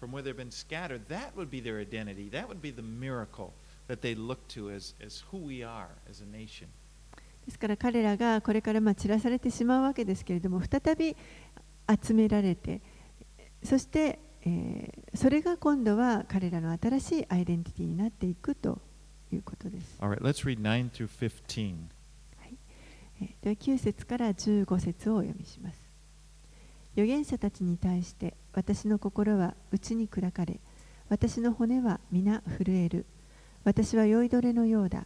[0.00, 1.06] from where they've been scattered.
[1.10, 2.30] That would be their identity.
[2.30, 3.52] That would be the miracle
[3.88, 6.68] that they look to as, as who we are as a nation.
[7.44, 11.16] ですから彼らがこれからまあ散らされてしまうわけですけれども再び
[12.04, 12.82] 集められて
[13.64, 18.78] そして、えーそれが今度は彼らの新しいアイデンティティになっていくと
[19.32, 19.96] いうことです。
[20.00, 21.74] All right, let's read 9 through 15.
[23.20, 25.88] えーでは9節から15節をお読みします。
[26.92, 30.60] 預言者たちに対して私の心は内に砕かれ
[31.08, 33.06] 私の骨は皆震える
[33.68, 35.04] 私は酔いどれのようだ。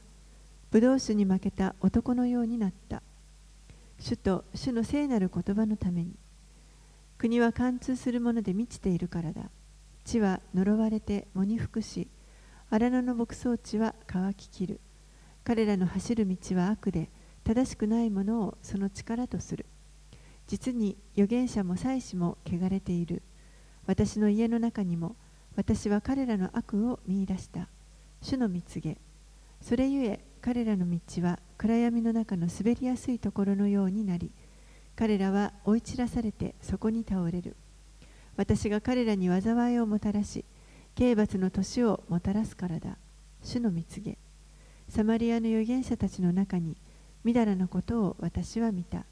[0.71, 3.03] ブドウ酒に負けた男のようになった。
[3.99, 6.15] 主と主の聖なる言葉のために。
[7.19, 9.51] 国は貫通するもので満ちているからだ。
[10.05, 12.07] 地は呪われて喪に服し
[12.71, 14.81] 荒野の牧草地は乾ききる。
[15.43, 17.11] 彼らの走る道は悪で
[17.43, 19.67] 正しくないものをその力とする。
[20.47, 23.25] 実に預言者も祭司も汚れている。
[23.87, 25.17] 私の家の中にも
[25.57, 27.67] 私は彼らの悪を見出した。
[28.23, 28.99] 主の蜜げ。
[29.61, 34.33] それゆえ彼らの道は暗闇の中の滑りやすいところのようになり
[34.97, 37.57] 彼らは追い散らされてそこに倒れる。
[38.37, 40.45] 私が彼らに災いをもたらし
[40.95, 42.97] 刑罰の年をもたらすからだ。
[43.43, 44.17] 主の蜜げ。
[44.89, 46.77] サマリアの預言者たちの中に
[47.25, 49.05] みだらなことを私は見た。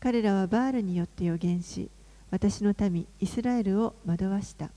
[0.00, 1.90] 彼らはバールによって予言し
[2.30, 4.70] 私の民イスラエルを惑わした。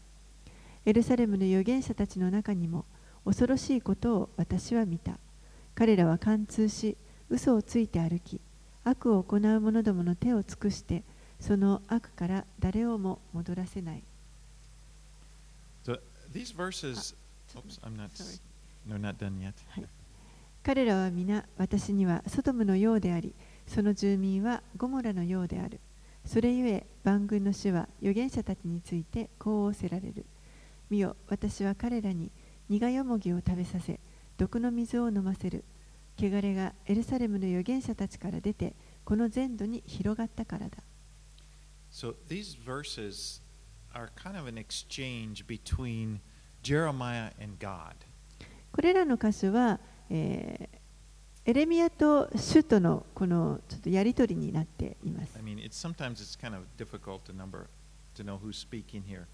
[0.85, 2.85] エルサレムの預言者たちの中にも
[3.25, 5.17] 恐ろしいことを私は見た。
[5.75, 6.97] 彼らは貫通し
[7.29, 8.41] 嘘をついて歩き
[8.83, 11.03] 悪を行う者どもの手を尽くして
[11.39, 14.03] その悪から誰をも戻らせない。
[15.83, 15.99] So
[16.31, 17.15] these verses,
[17.55, 18.09] oops, I'm not,
[18.85, 19.53] no, not done yet.
[20.63, 23.33] 彼らは皆私にはソドムのようであり
[23.65, 25.79] その住民はゴモラのようである。
[26.25, 30.25] それゆえ万軍の主は預言者たちについてこう仰せられる。
[30.89, 32.29] 見よ私は彼らに
[32.71, 33.99] 苦よもぎを食べさせ
[34.37, 35.65] 毒の水を飲ませる
[36.17, 40.77] 汚れがエルサレムの預言者たちから出てこの全土に広がったからだ
[41.91, 43.41] So these verses
[43.93, 46.21] are kind of an exchange between
[46.63, 47.95] Jeremiah and God.
[48.71, 49.77] これらの箇所は、
[50.09, 50.81] えー
[51.43, 55.43] エレミアと主とのこのちょっとやりとりになっています I。
[55.43, 57.65] mean, it's sometimes it's kind of difficult to number
[58.15, 59.25] to know who's speaking here.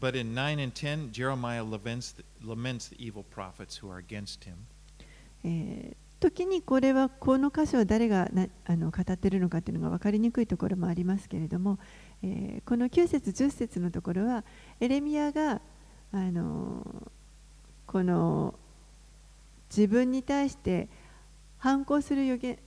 [0.00, 4.44] But in 9 and 10, Jeremiah laments the, laments the evil prophets who are against
[4.44, 4.56] him.
[6.18, 11.78] 時にこれはこの箇所は誰がなあの語っているのかというのが分かりにくいところもありますけれども、
[12.22, 14.44] えーこの9節10節のところは
[14.80, 15.60] エレミアが
[16.12, 16.82] あの
[17.86, 18.54] この
[19.68, 20.88] 自分に対して
[21.58, 22.58] 反抗する預言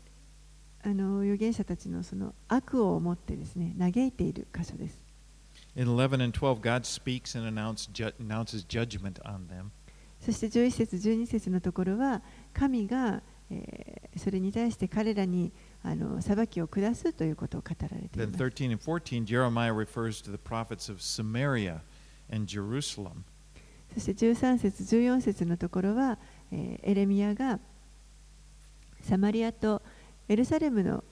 [0.83, 5.08] あの預言者たちのその悪を思ってですね嘆いている箇所です。
[5.75, 9.71] In 11 and 12, God speaks and announces judgment on them.
[10.19, 12.21] そして11節12節のところは
[12.53, 18.43] 神が、えーそれに対して彼らにあの裁きを下すということを語られてい Then ます。
[18.43, 21.79] 13 and 14, Jeremiah refers to the prophets of Samaria
[22.33, 23.23] and Jerusalem.
[23.93, 26.17] そして13節14節のところは、
[26.51, 27.59] えーエレミアが
[29.01, 29.81] サマリアと
[30.27, 31.03] エルサレムの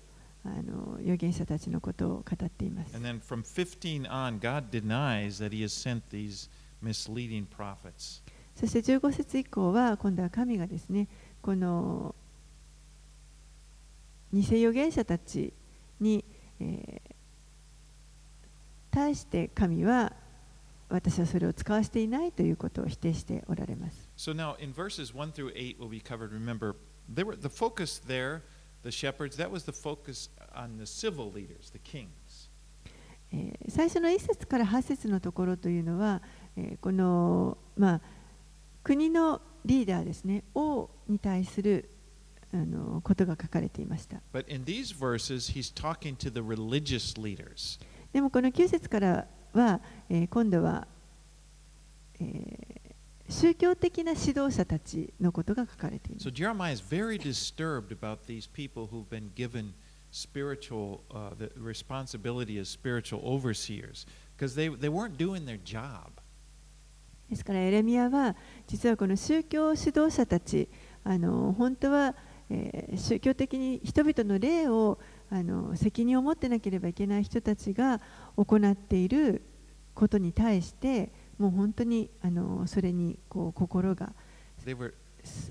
[0.48, 2.96] あの預言者たちのことを語っています。
[2.96, 6.50] And then from 15 on, God denies that he has sent these
[6.82, 8.22] misleading prophets.
[8.56, 11.08] そして15節以降は今度は神がですね
[11.42, 12.16] この
[14.34, 15.54] 偽預言者たち
[16.00, 16.24] に、
[16.60, 17.18] えー
[18.98, 20.12] 対して神は
[20.90, 24.10] 私はそれを使わせていないということを否定しておられます。
[24.18, 26.32] So now in verses 1 through 8 will be covered.
[26.32, 26.76] Remember,
[27.14, 28.42] they were, the focus there,
[28.84, 32.50] the shepherds, that was the focus on the civil leaders, the kings.
[33.32, 36.22] えー最初の1節から8節のところというのは、
[36.56, 38.02] えーこの、まあ、
[38.84, 41.90] 国のリーダーですね王に対する
[42.54, 44.22] あのことが書かれていました。
[44.34, 47.80] But in these verses, he's talking to the religious leaders.
[48.14, 50.88] でもこの9節からは、えー今度は、
[52.20, 52.88] えー
[53.30, 56.32] 宗教的な指導者たちのことが書かれています So。
[60.12, 64.08] spiritual, uh, the responsibility as spiritual overseers
[67.30, 68.36] ですからエレミアは
[68.68, 70.70] 実はこの宗教指導者たち
[71.04, 72.16] あの本当は、
[72.50, 74.98] えー、宗教的に人々の霊を
[75.30, 78.00] あの責任を持ってなければいけない人たちが
[78.38, 79.42] 行っている
[79.94, 84.14] ことに対してもう本当にあのそれにこう心が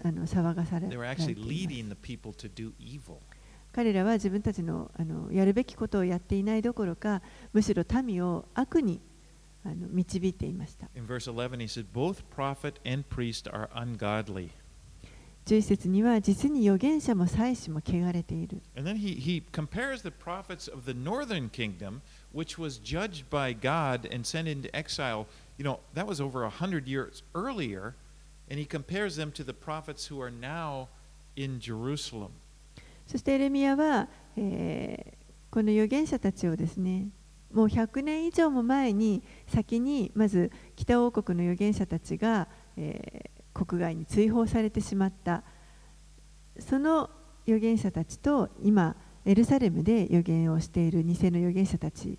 [0.02, 1.04] あの騒がされていま。
[3.76, 7.20] 彼らは自分たちのあのやるべきことをやっていないどころか
[7.52, 9.02] むしろ民を悪に
[9.66, 14.48] あの導いていました In verse 11, he said, Both prophet and priest are ungodly.
[15.44, 22.00] 11節には実に預言者も祭司も汚れている And then he, he compares the prophets of the northern kingdom,
[22.32, 25.26] which was judged by God and sent into exile.
[25.58, 27.94] You know, that was over a hundred years earlier.
[28.48, 30.88] And he compares them to the prophets who are now
[31.36, 32.32] in Jerusalem.
[33.06, 35.16] そしてエレミアは、えー
[35.48, 37.08] この預言者たちをですね
[37.50, 45.42] もう100年以上も前に先にまず北王国の預言者たちが、えー国外に追放されてしまった
[46.58, 47.08] その
[47.46, 52.18] 預言者たちと今エルサレムで預言をしている偽の預言者たち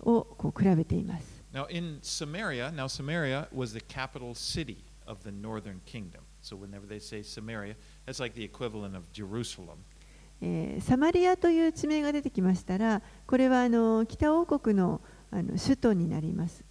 [0.00, 1.44] をこう比べています。
[1.54, 6.22] Now, in Samaria, now Samaria was the capital city of the northern kingdom.
[6.40, 9.78] So whenever they say Samaria, that's like the equivalent of Jerusalem.
[10.80, 15.00] サマリアという地名が出てきましたら、これはあの北王国の,
[15.30, 16.64] あの首都になります。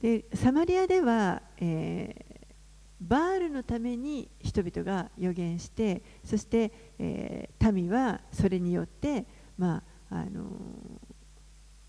[0.00, 2.54] で、サマリアでは、えー、
[3.00, 10.50] バールのために人々が予言して、そして、えー、民はそれによって、まああの、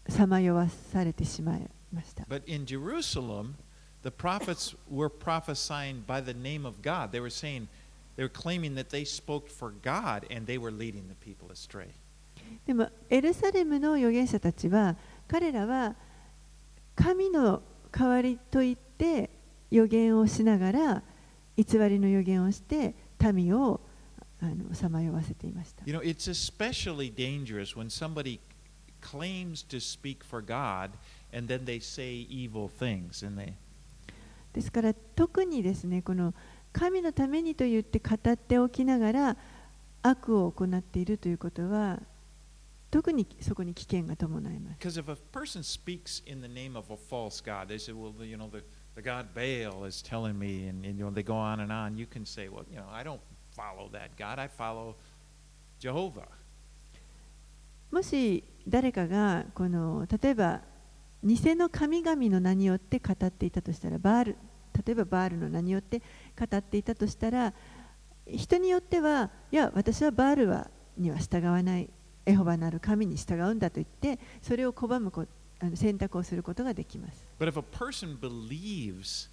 [0.09, 1.69] さまよわされてしまう。
[1.91, 2.23] ました。
[2.23, 3.55] But in Jerusalem,
[4.03, 7.11] the prophets were prophesying by the name of God.
[7.11, 7.67] They were saying,
[8.15, 11.93] they were claiming that they spoke for God, and they were leading the people astray.
[12.65, 14.95] でもエルサレムの預言者たちは
[15.27, 15.95] 彼らは
[16.95, 17.61] 神の
[17.91, 19.29] 代わりと言って
[19.71, 21.03] 預言をしながら
[21.55, 22.95] 偽りの預言をして
[23.33, 23.81] 民を
[24.39, 25.83] あのさまよわせていました。
[25.85, 28.39] You know, it's especially dangerous when somebody
[29.01, 30.91] claims to speak for God,
[34.53, 36.33] ですから特にですねこの
[36.71, 39.37] 神のためにと言って語っておきながら
[40.03, 41.99] 悪を行っているということは
[42.89, 44.77] 特にそこに危険が伴います。
[57.91, 60.61] もし誰かがこの例えば
[61.23, 64.35] 偽の神々の名によって語っていたとしたらバール
[64.85, 66.01] 例えばバールの名によって
[66.39, 67.53] 語っていたとしたら
[68.27, 71.89] 人によってはいや私はバールはには従わない
[72.25, 75.25] エホバなる神に従うんだと言ってそれを拒むこ
[75.59, 77.25] あの選択をすることができます。
[77.39, 79.29] But if a person believes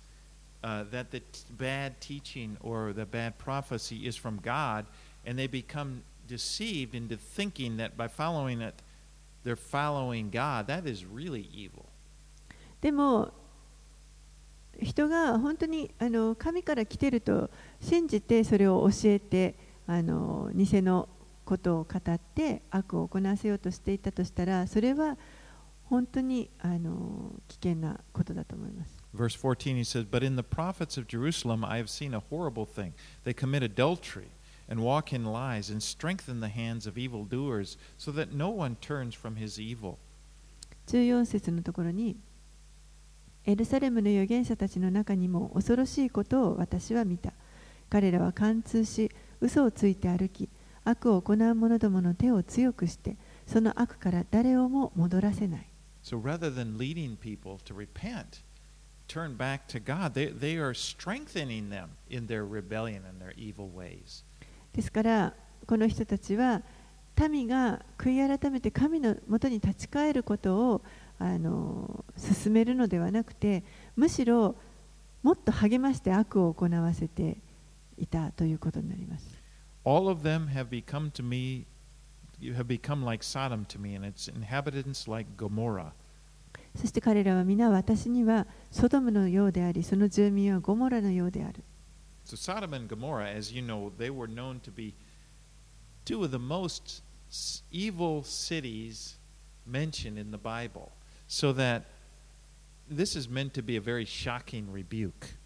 [0.62, 1.22] uh, that the
[1.58, 4.86] bad teaching or the bad prophecy is from God,
[5.26, 8.74] and they become deceived into thinking that by following it,
[9.44, 11.86] they're following God, that is really evil.
[12.80, 13.32] でも
[14.80, 19.54] 人が本当にあの神から来てると信じてそれを教えて
[19.86, 21.08] あの偽の
[21.44, 25.16] ことを語って悪を行わせようとしていたとしたらそれは
[25.84, 29.04] 本当にあの危険なことだと思います。
[29.14, 32.94] Verse 14, he says, But in the prophets of Jerusalem I have seen a horrible thing.
[33.24, 34.26] They commit adultery
[34.69, 39.15] and walk in lies and strengthen the hands of evildoers so that no one turns
[39.15, 39.97] from his evil.
[40.87, 42.17] 14節のところに
[43.45, 47.33] エルサレムの預言者たちの中にも恐ろしいことを私は見た
[47.89, 49.11] 彼らは貫通し
[49.41, 50.49] 嘘をついて歩き
[50.83, 53.17] 悪を行う者どもの手を強くして
[53.47, 55.65] その悪から誰をも戻らせない
[56.03, 58.41] So rather than leading people to repent,
[59.07, 63.69] turn back to God, they, they are strengthening them in their rebellion and their evil
[63.69, 64.23] ways.
[64.74, 65.34] ですから
[65.66, 66.62] この人たちは
[67.30, 70.82] 民が悔い改めて神のもとに立ち返ることを
[71.18, 73.62] あの進めるのではなくて
[73.94, 74.56] むしろ
[75.22, 77.38] もっと励まして悪を行わせて
[77.96, 79.40] いたということになります。
[79.84, 81.66] All of them have become to me,
[82.40, 85.92] you have become like Sodom to me, and its inhabitants like Gomorrah.
[86.74, 91.62] そして彼らは皆私にはソドムのようでありその住民はゴモラのようである。
[92.24, 94.94] So Sodom and Gomorrah, as you know, they were known to be
[96.04, 97.02] two of the most
[97.70, 99.16] evil cities
[99.66, 100.92] mentioned in the Bible.
[101.26, 101.84] So that
[102.88, 105.36] this is meant to be a very shocking rebuke.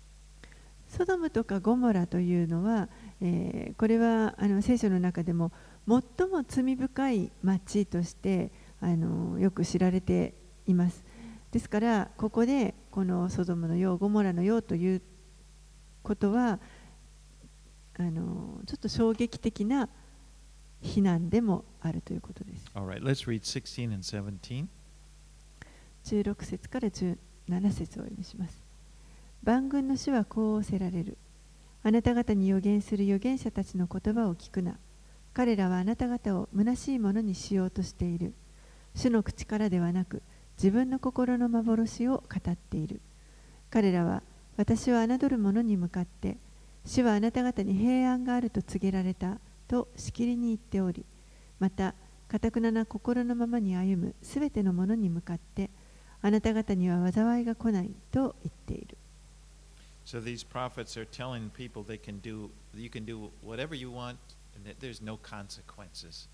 [0.88, 2.88] ソドムとかゴモラというのは、
[3.20, 5.52] えーこれはあの聖書の中でも
[5.86, 8.50] 最も罪深い町として
[8.80, 10.32] あのよく知られて
[10.66, 11.04] います。
[11.50, 15.02] ですからここでこのソドムのようゴモラのようという
[16.08, 16.58] ことは
[17.98, 19.90] あのちょっと衝撃的な
[20.80, 22.64] 非難でもあるということです。
[22.74, 24.66] All right, let's read 16 and 17.
[26.04, 27.16] 16節から17
[27.72, 28.64] 節をお読みします。
[29.42, 31.18] 万軍の主はこう仰せられる。
[31.82, 34.78] あなた方に予言する預言者たちの言葉を聞くな。
[35.34, 38.32] 彼らはあなた方を虚しいものにしようとしている。
[38.94, 40.22] 主の口からではなく、
[40.56, 43.02] 自分の心の幻を語っている。
[43.70, 44.22] 彼らは
[44.58, 46.36] 私は侮る者に向かって、
[46.84, 49.38] 主はあなた方に平安があると告げられた
[49.68, 51.06] としきりに言っており、
[51.60, 51.94] また、
[52.26, 55.70] かたくなな心のままに歩むすべての者に向かって、
[56.22, 58.98] あなた方には災いが来ないと言っている。
[60.04, 64.16] So these prophets are telling people they can do, you can do whatever you want,
[64.56, 66.28] and that there's no consequences.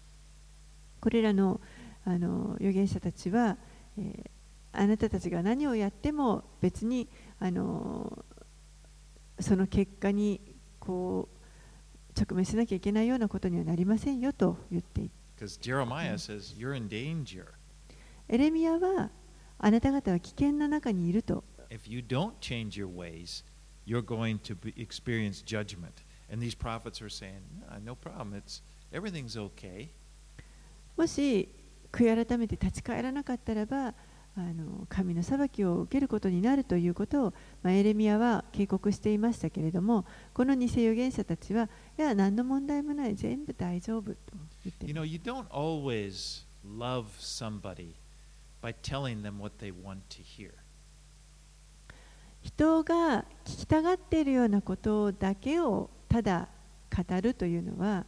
[1.03, 1.61] これらの
[2.07, 3.59] あの預言者たちは、
[3.99, 4.34] えー
[4.77, 7.09] あなたたちが何をやっても別に
[7.39, 8.25] あの
[9.41, 10.41] その結果に
[10.79, 15.11] こう直面しなきゃいけないようなことにはなりませんよと言っている。
[15.37, 17.47] Because Jeremiah says, You're in danger.
[18.29, 19.11] エレミアは
[19.59, 23.45] あなた方は危険な中にいると If you don't change your ways,
[23.87, 26.05] you're going to be, experience judgment.
[26.31, 27.43] And these prophets are saying,
[27.85, 28.35] "No, no problem.
[28.35, 28.63] It's
[28.93, 29.89] everything's okay.
[30.97, 31.49] もし
[31.91, 33.95] 悔い改めて立ち返らなかったらば
[34.37, 44.17] あの神の裁きを受けることになるということを、まあ、エレミアは警告していましたけれどもこの偽預言者たちはいや何の問題もない全部大丈夫と
[44.65, 47.95] 言ってい You ま know, す you don't always love somebody
[48.61, 50.53] by telling them what they want to hear.
[52.43, 56.49] 人が聞きたがっているようなことだけをただ
[56.95, 58.05] 語るというのは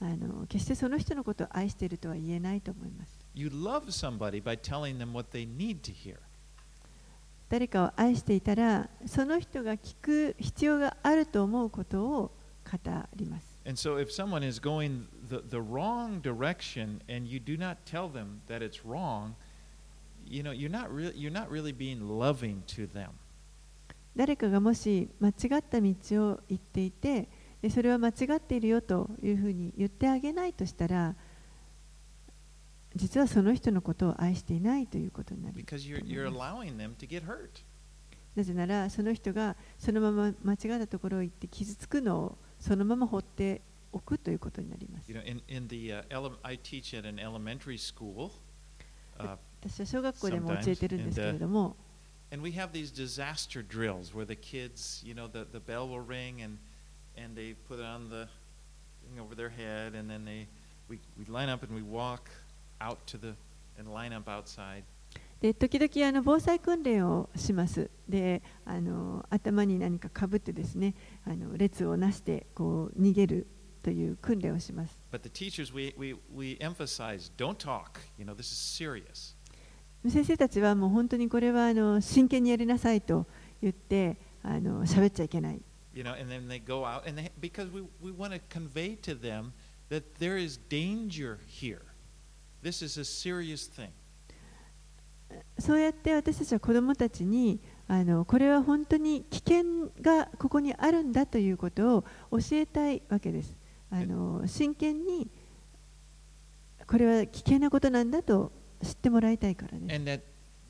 [0.00, 6.18] あの決してその人のことを愛しているとは言えないと思います You love somebody by telling them what they need to hear.
[7.48, 12.32] 誰かを愛していたらその人が聞く必要があると思うことを
[12.64, 12.78] 語
[13.14, 18.08] ります And so if someone is going the, the wrong direction and you do not tell
[18.08, 19.34] them that it's wrong,
[20.26, 23.10] you know, you're not, re- you're not really being loving to them.
[24.16, 25.94] 誰かがもし間違った道
[26.30, 27.28] を行っていて
[27.62, 31.14] でそれは間違っているよというふうに言ってあげないとしたら
[32.96, 35.64] 実はその人のことを愛していないということになる.
[38.36, 43.60] なぜならその人がそのまま間違ったところを行って傷つくのをそのまま放って
[43.92, 48.32] おくということになります You know, in, in the uh, I teach at an elementary school,
[49.18, 51.76] uh, 私は小学校でも教えてるんですけれども
[52.32, 56.00] and we have these disaster drills where the kids, you know, the, the bell will
[56.04, 56.58] ring and
[57.16, 58.26] and they put it on the
[59.08, 60.48] thing over their head, and then they
[60.88, 62.28] we, we line up and we walk
[62.84, 63.34] out to the
[63.78, 64.84] and line up outside.
[65.40, 70.94] で時々あの防災訓練をしますであの頭に何かかぶってですね
[71.26, 73.46] あの列をなしてこう逃げる
[73.82, 78.00] という訓練をします But the teachers, we, we, we emphasize, don't talk.
[78.18, 79.36] You know, this is serious.
[80.08, 83.26] 先生たちはもう本当にこれはあの真剣にやりなさいと
[83.60, 85.60] 言ってあの喋っちゃいけない
[85.94, 88.96] You know, and then they go out, and they, because we, we want to convey
[89.02, 89.52] to them
[89.90, 91.82] that there is danger here.
[92.64, 93.90] This is a serious thing.
[95.58, 103.54] そうやって私たちは子どもたちにあのこれは本当に危険がここにあるんだということを教えたいわけです
[103.90, 105.28] あの真剣に
[106.86, 108.50] これは危険なことなんだと
[108.82, 110.22] 知ってもらいたいからです And that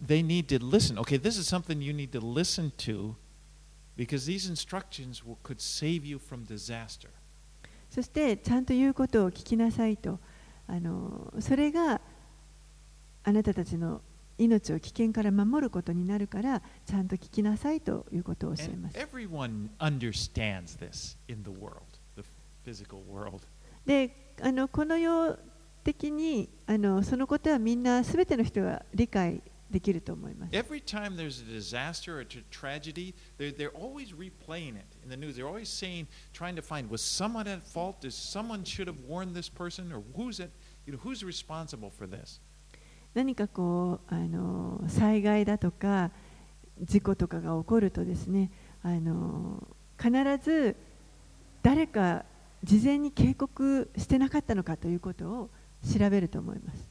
[0.04, 0.98] they need to listen.
[0.98, 3.14] Okay, this is something you need to listen to
[3.96, 7.10] because these instructions will, could save you from disaster.
[7.88, 10.18] そしてちゃんと言うことを聞きなさいと
[10.66, 12.00] あのそれが
[13.22, 14.02] あなたたちの
[14.38, 21.82] 命を危険から守ることになるからちゃんと聞きなさいということを教えます everyone understands this in the world,
[22.16, 22.24] the
[22.64, 23.40] physical world.
[23.86, 25.38] であのこの世
[25.84, 29.42] 的にあのそのことはみんなすべての人が理解
[29.74, 35.10] できると思います Every time there's a disaster or a tra- tragedy, they're, they're always replaying it in
[35.10, 35.34] the news.
[35.34, 38.04] They're always saying, trying to find, was someone at fault?
[38.04, 39.92] Is someone should have warned this person?
[39.92, 40.50] Or who's at,
[40.86, 42.40] you know, who's responsible for this?
[43.14, 46.10] 何かこうあの災害だとか
[46.80, 48.50] 事故とかが起こるとですね
[48.82, 49.66] あの
[50.00, 50.10] 必
[50.44, 50.76] ず
[51.62, 52.24] 誰か
[52.64, 55.50] 事前に警告してなかったのかということを
[55.96, 56.88] 調べると思います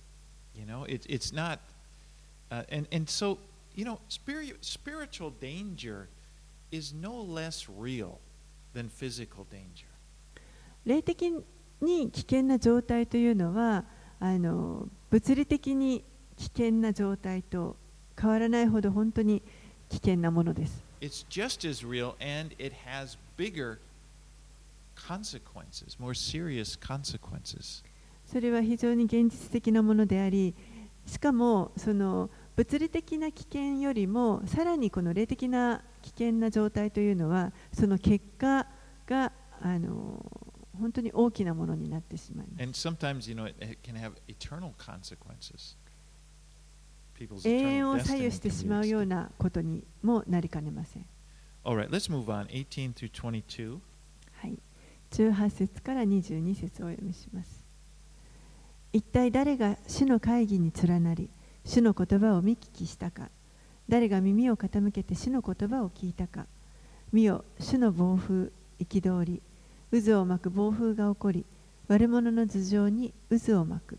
[0.55, 1.59] You know, it, it's not,
[2.53, 3.39] uh, and, and so,
[3.75, 6.07] you know, spiri- spiritual danger
[6.71, 8.19] is no less real
[8.73, 9.87] than physical danger.
[10.85, 11.33] 霊的
[11.81, 13.85] に危険な状態というのは
[14.19, 16.03] あの物理的に
[16.35, 17.77] 危険な状態と
[18.19, 19.41] 変わらないほど本当に
[19.89, 23.79] 危険なものです It's just as real, and it has bigger
[24.95, 27.83] consequences, more serious consequences.
[28.25, 30.53] それは非常に現実的なものであり
[31.05, 38.67] しかもその物理的な危険よりもさらにこの霊的な危険な状態というのはその結果
[39.07, 39.31] が
[39.61, 40.23] あの
[40.79, 42.63] 本当に大きなものになってしまいます。
[47.47, 51.05] 永遠を左右してしまうようなことにもなりかねません。
[52.91, 53.77] 18,
[54.33, 54.59] はい、
[55.11, 57.63] 18節から22節をお読みします。
[58.91, 61.29] 一体誰が主の会議に連なり、
[61.65, 63.29] 主の言葉を見聞きしたか、
[63.89, 66.45] 誰が耳を傾けて主の言葉を聞いたか、
[67.11, 69.41] 見よ、主の暴風、憤り、
[69.91, 71.45] 渦を巻く暴風が起こり、
[71.87, 73.97] 悪者の頭上に渦を巻く。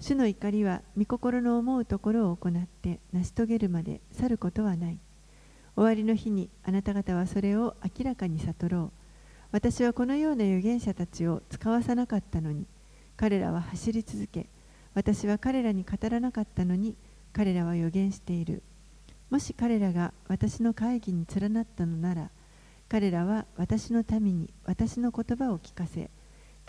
[0.00, 4.98] 主の怒りは御心の思うところを行って成し遂げるまで去ることはない。
[5.74, 8.90] 終わりの日にあなた方はそれを明らかに悟ろう。
[9.50, 12.66] 私はこのような預言者たちを使わさなかったのに、
[13.16, 14.48] 彼らは走り続け、
[14.94, 16.96] 私は彼らに語らなかったのに、
[17.32, 18.62] 彼らは預言している。
[19.30, 22.30] もし彼らが私の会議に連なったのなら、
[22.88, 26.10] 彼らは私の民に私の言葉を聞かせ、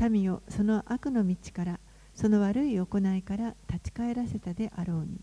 [0.09, 1.80] 民をその悪の道から、
[2.13, 5.22] その悪い行いから立ち返らせたであろうに。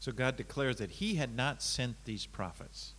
[0.00, 2.94] So God declares that He had not sent these prophets.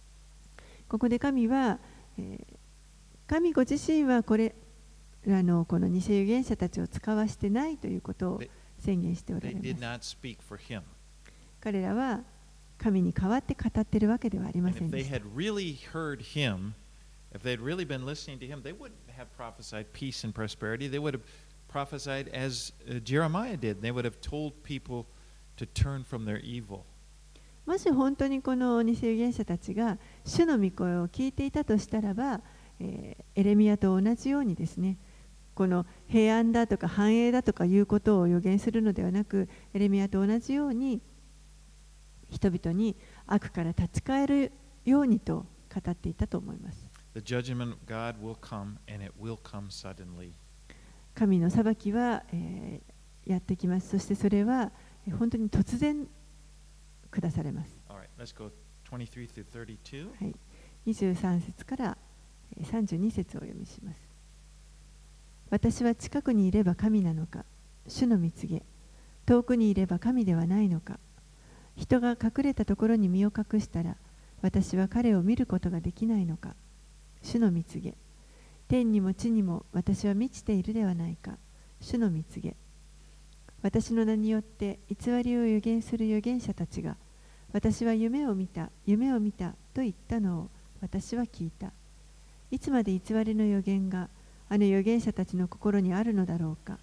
[0.88, 1.80] ここで神は、
[2.18, 2.62] えー
[3.32, 4.54] 神ご自身はこれ
[5.26, 8.42] あのこの偽預言者たちを使わしてないということを
[8.82, 9.68] 宣言しておられます.
[11.62, 12.22] 彼らは
[12.78, 15.16] 神に代わって語っているわけではありませんでした
[17.34, 20.90] if they had really been listening to Him, they wouldn't have prophesied peace and prosperity.
[20.90, 21.24] They would have
[21.70, 23.82] prophesied as uh, Jeremiah did.
[23.82, 25.06] They would have told people
[25.58, 26.84] to turn from their evil.
[27.66, 32.42] もし本当にこの偽預言者たちが主の御声を聞いていたとしたらば、
[32.80, 34.98] えーエレミアと同じようにですね
[35.54, 41.02] この平安だとか繁栄だとかいうことを予言するのではなくエレミアと同じように
[42.30, 42.96] 人々に
[43.28, 44.52] 悪から立ち返る
[44.86, 46.90] ようにと語っていたと思います。
[51.14, 53.90] 神の裁きは、えー、やってきます。
[53.90, 54.72] そしてそれは
[55.20, 56.08] 本当に突然
[57.12, 57.78] 下されます。
[57.90, 58.52] Right, let's go
[58.90, 60.08] 23 through 32.
[60.08, 60.36] はい、
[60.88, 61.98] 23節から
[62.62, 64.11] 32節をお読みします。
[65.52, 67.44] 私は近くにいれば神なのか、
[67.86, 68.64] 主の蜜げ、
[69.26, 70.98] 遠くにいれば神ではないのか、
[71.76, 73.98] 人が隠れたところに身を隠したら、
[74.42, 76.56] 私は彼を見ることができないのか、
[77.22, 77.96] 主の蜜げ、
[78.70, 81.38] 天にも地にも私は満ちているではないか、
[81.82, 82.56] 主の蜜げ。
[83.62, 86.96] 私の名によって偽りを予言する預言者たちが、
[87.52, 90.50] 私は夢を見た、夢を見たと言ったのを
[90.80, 91.74] 私は聞いた。
[92.52, 94.08] いつまで偽りの予言が
[94.52, 96.78] あの預言者たちの心にあるのだろうか。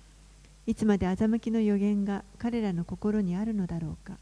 [0.66, 4.16] いつまで欺きの予言が彼らの心にあるのだろうか。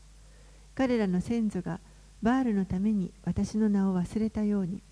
[0.75, 1.79] 彼らの先祖が
[2.23, 4.83] バールのために私の名を忘れたように、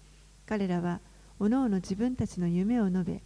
[0.47, 1.01] 彼らは
[1.41, 3.23] おのおの自分たちの夢を述べ、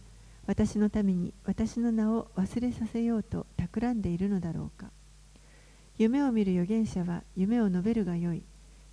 [0.47, 4.89] 私のために私の名を忘れさせようと企んでいるのだろうか。
[5.99, 8.41] 夢を見る預言者は夢を述べるがよい。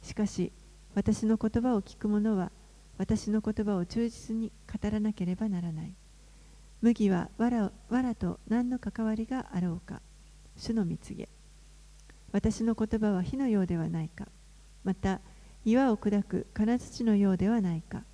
[0.03, 0.53] しかし、
[0.95, 2.53] 私の言葉を聞く者は
[2.99, 5.95] 私の言葉を忠実に語らなければならない。
[6.83, 10.03] 麦は藁藁と何の関わりがあろうか？
[10.57, 11.29] 主の蜜げ。
[12.33, 14.29] 私の言葉は火のようではないか？
[14.85, 15.21] また、
[15.65, 18.05] 岩を砕く金槌のようではないか？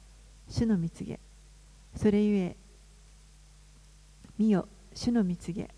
[0.48, 1.18] 主の蜜げ。
[1.96, 2.56] それゆえ、
[4.38, 5.68] 見よ、主の蜜げ。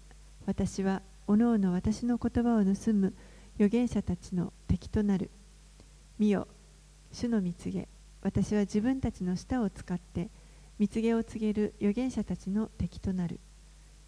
[0.47, 3.15] 私は、おのおの私の言葉を盗む
[3.57, 5.31] 預言者たちの敵となる。
[6.19, 6.47] 見よ、
[7.11, 7.89] 主の蜜げ。
[8.23, 10.29] 私は自分たちの舌を使って
[10.79, 13.41] 蜜毛を告げる預言者たちの敵となる。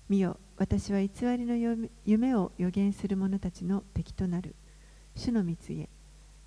[0.08, 1.56] 見よ、私は偽りの
[2.04, 4.54] 夢を預言する者たちの敵となる。
[5.14, 5.88] 主の蜜げ。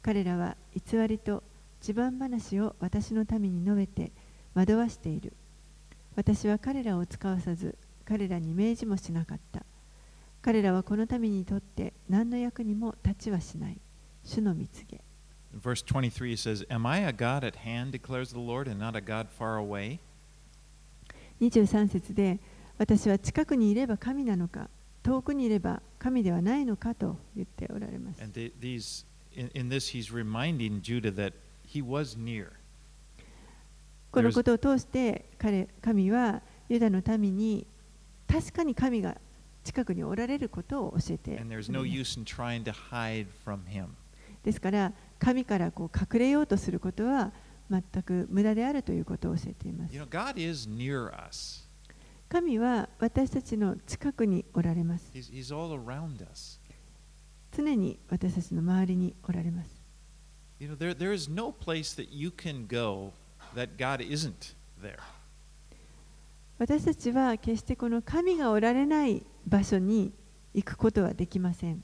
[0.02, 1.44] 彼らは偽りと
[1.82, 4.12] 地盤話を私の民に述べて
[4.54, 5.34] 惑わしている。
[6.16, 9.66] 私は彼らを使わさず、彼らに命じもしなかった。
[10.42, 13.80] 彼らはこの民にとって何の役にも立ちはしない。
[14.24, 15.02] 主の蜜げ。
[15.54, 19.30] verse 23 says, Am I a God at hand, declares the Lord, and not a God
[19.30, 20.00] far away?
[21.42, 22.40] 23節で
[22.78, 24.70] 私は近くにいれば神なのか
[25.04, 28.22] 遠くにいれば神ではないのかと言っておられます。
[28.22, 31.34] And these, in, in this, he's reminding Judah that
[31.66, 32.52] he was near.
[34.12, 37.68] このことを通して彼神はユダの民に
[38.28, 39.18] 確かに神が
[39.64, 41.86] 近くにおられることを教えて no.
[44.44, 47.32] ですから神からこう隠れようとすることは
[47.70, 49.94] 全く無駄であるということを教えています。
[52.28, 55.12] 神は私たちの近くにおられます。
[57.52, 59.82] 常に私たちの周りにおられます。
[66.60, 70.14] 私たちは決してこの神がおられない場所に
[70.54, 71.84] 行くことはできません。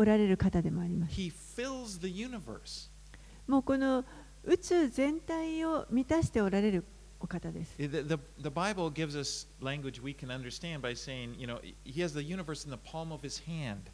[0.00, 1.20] おられる方でもあります。
[3.46, 4.04] もうこの
[4.44, 6.84] 宇宙全体を満たしておられる
[7.20, 7.76] お方です。
[7.76, 12.14] The, the, the Bible gives us language we can understand by saying, you know, He has
[12.14, 13.90] the universe in the palm of His hand.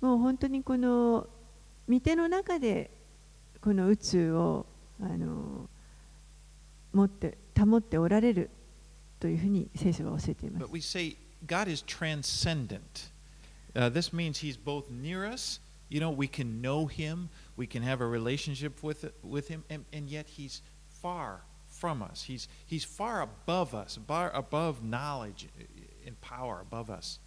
[0.00, 1.26] もう本当にこの
[1.88, 2.90] 御手の中で
[3.60, 4.66] この宇宙を
[5.00, 5.68] あの
[6.92, 8.50] 持って保っておられる
[9.18, 10.66] というふうに聖書は教えています。
[10.66, 13.13] But we say God is transcendent.
[13.76, 17.82] Uh, this means he's both near us, you know, we can know him, we can
[17.82, 20.62] have a relationship with, with him, and, and yet he's
[21.02, 22.22] far from us.
[22.22, 25.48] He's, he's far above us, far above knowledge
[26.06, 27.20] and power above us.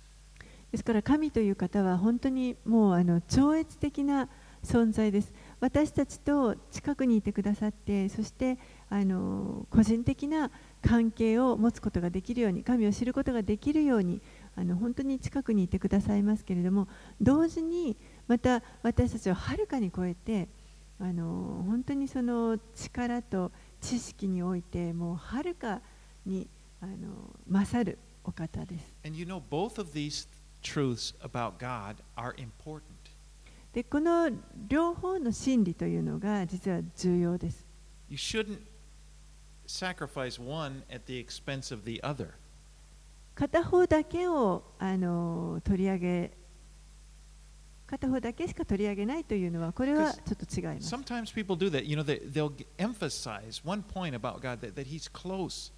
[0.72, 4.28] ですから神という方は本当にもうあの超越的な
[4.64, 5.34] 存在です。
[5.62, 8.58] 私たちと近くにいてくださって、そして
[8.90, 14.22] あの個人的な関係を持つことができるように、神を知ることができるように
[14.58, 16.88] あの本当に近くにいてくださいますけれども
[17.22, 17.96] 同時に
[18.28, 20.50] また私たちをはるかに超えて
[21.00, 25.82] あの本当にその力と知識においてもうはるか
[26.26, 26.48] に
[26.82, 28.94] あの勝るお方です。
[29.06, 30.28] And you know, both of these
[30.64, 32.82] truths about God are important.
[33.74, 34.32] でこの
[34.68, 37.64] 両方の真理というのが実は重要です。
[38.10, 38.62] You shouldn't
[39.68, 42.32] sacrifice one at the expense of the other.
[43.37, 46.33] 片方だけをあの取り上げ
[47.93, 50.95] 片方だけしか取り上げないというのはこれはちょっと違います。
[50.95, 51.85] Sometimes people do that.
[51.85, 55.73] You know, they, they'll g- emphasize one point about God that, that He's close.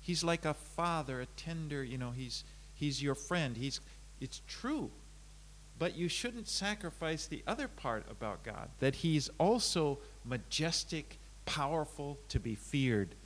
[0.00, 3.56] He's like a father, a tender, you know, He's, he's your friend.
[3.56, 3.80] He's,
[4.20, 4.90] it's true.
[5.76, 12.38] But you shouldn't sacrifice the other part about God, that He's also majestic, powerful, to
[12.38, 13.16] be feared.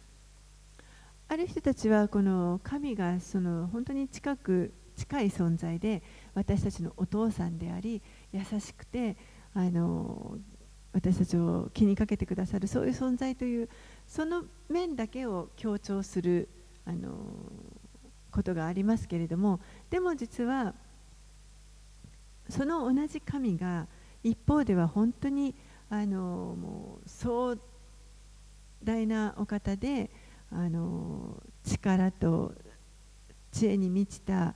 [1.28, 6.04] ある人たちはこの神がその本当に近く近い存在で
[6.34, 8.02] 私たちのお父さんであり
[8.32, 9.18] 優しくて
[9.54, 10.38] あの
[10.94, 13.70] 私たちを気にかけてくださるそういう存在という
[14.08, 16.48] その面だけを強調する
[16.86, 17.18] あの
[18.32, 19.60] ことがありますけれども
[19.90, 20.74] でも実は
[22.50, 23.88] その同じ神が
[24.24, 25.56] 一方では本当に
[25.90, 27.58] あのもう壮
[28.84, 30.12] 大なお方で
[30.56, 32.54] あの力と
[33.52, 34.56] 知恵に満ちた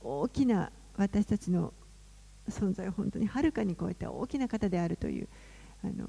[0.00, 1.72] 大きな私たちの
[2.48, 5.28] 存在を本当にはるかに超えた大きな方であるという
[5.84, 6.08] あの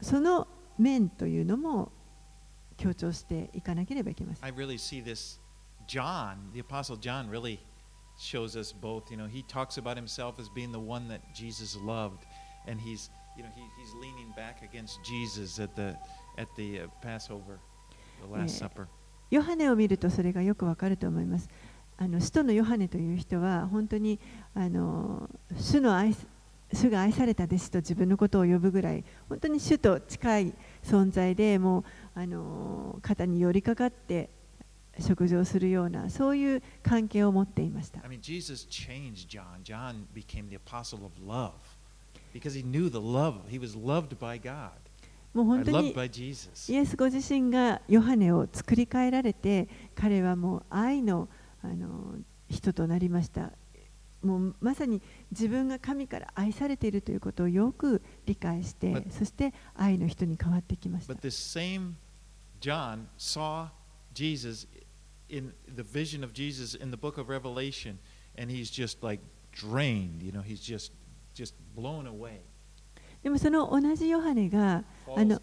[0.00, 0.46] その
[0.78, 1.90] 面というのも
[2.76, 4.48] 強調していかなければいけません。
[4.48, 5.40] I really see this.
[5.88, 7.58] John, the Apostle John, really
[8.16, 9.10] shows us both.
[9.10, 12.24] You know, he talks about himself as being the one that Jesus loved,
[12.68, 15.96] and he's, you know, he, he's leaning back against Jesus at the
[16.38, 17.58] at the Passover,
[19.30, 21.48] ヨハネを見るとそれがよくわかると思います。
[21.98, 24.18] あの使徒のヨハネという人は本当に
[24.54, 26.26] あの主の愛す
[26.72, 34.30] 主が愛された弟子と自分のことを呼ぶぐらい本当に主と近い存在でもうあの肩に寄りかかって
[34.98, 38.00] 食事をするようなそういう関係を持っていました。
[38.00, 39.62] I mean, Jesus changed John.
[39.62, 41.52] John became the apostle of love
[42.34, 43.34] because he knew the love.
[43.48, 44.70] He was loved by God,
[45.34, 51.28] もう本当に.イエスご自身がヨハネを作り変えられて彼はもう愛の
[51.62, 52.16] あの
[52.48, 53.52] 人となりました
[54.22, 61.94] もうまさに自分が神から愛されているということをよく理解してそして愛の人に変わってきました But this same
[62.60, 63.68] John saw
[64.14, 64.66] Jesus
[65.28, 67.98] in the vision of Jesus in the book of Revelation,
[68.36, 69.20] and he's just like
[69.50, 70.22] drained.
[70.22, 70.92] You know, he's just
[71.34, 72.42] just blown away,
[73.22, 74.84] でもその同じヨハネが、
[75.16, 75.40] あの、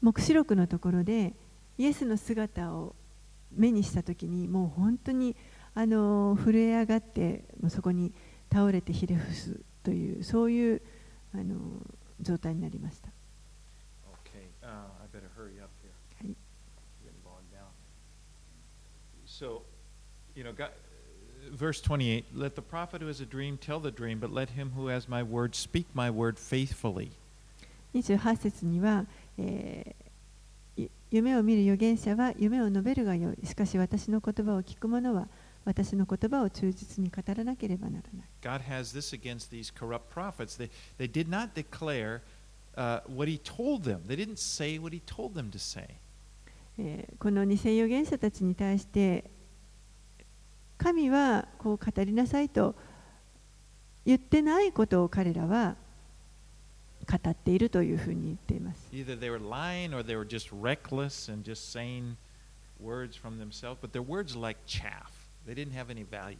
[0.00, 1.34] 黙示録のところで、
[1.76, 2.94] イエスの姿を
[3.52, 5.36] 目にしたときに、もう本当に
[5.74, 8.12] あの震え上がって、もうそこに
[8.52, 10.82] 倒れてひれ伏すという、そういう
[11.34, 11.56] あの
[12.20, 13.08] 状態になりました。
[21.52, 24.88] Verse 28 Let the prophet who has a dream tell the dream, but let him who
[24.88, 27.10] has my word speak my word faithfully.
[27.94, 29.06] 28節には、
[29.38, 30.04] えー
[30.76, 33.46] ゆ夢を見る預言者は夢を述べるがよい。
[33.46, 35.28] しかし私の言葉を聞く者は
[35.64, 38.26] 私の言葉を忠実に語らなければならない。
[38.42, 40.56] God has this against these corrupt prophets.
[40.56, 42.22] They, they did not declare
[42.76, 45.94] uh, what he told them, they didn't say what he told them to say.
[46.78, 49.30] えーこの偽預言者たちに対して
[50.78, 52.74] 神はこう語りなさいと
[54.04, 55.76] 言ってないことを彼らは
[57.06, 58.88] 語っているというふうに言っています。
[58.92, 62.16] Either they were lying or they were just reckless and just saying
[62.80, 65.10] words from themselves, but their words like chaff.
[65.46, 66.38] They didn't have any value.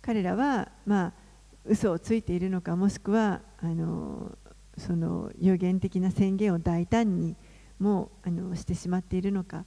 [0.00, 1.12] 彼らはまあ
[1.64, 4.36] 嘘をついているのかもしくはあの
[4.76, 7.36] その予言的な宣言を大胆に
[7.78, 9.64] もあのしてしまっているのか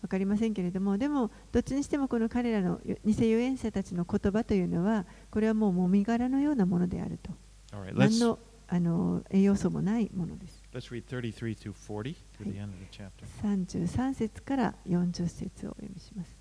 [0.00, 7.32] 分かりませんけれどもでもどっちにしてもこの彼らの偽預言者たちの言葉というのはこれはもうもみ殻のようなものであると
[7.72, 8.38] right, 何の
[8.70, 12.64] あの栄養素もないものです let's read 33 through 40 to the Hi.
[12.64, 13.24] end of the chapter.
[13.42, 16.36] 33節から40節をお読みします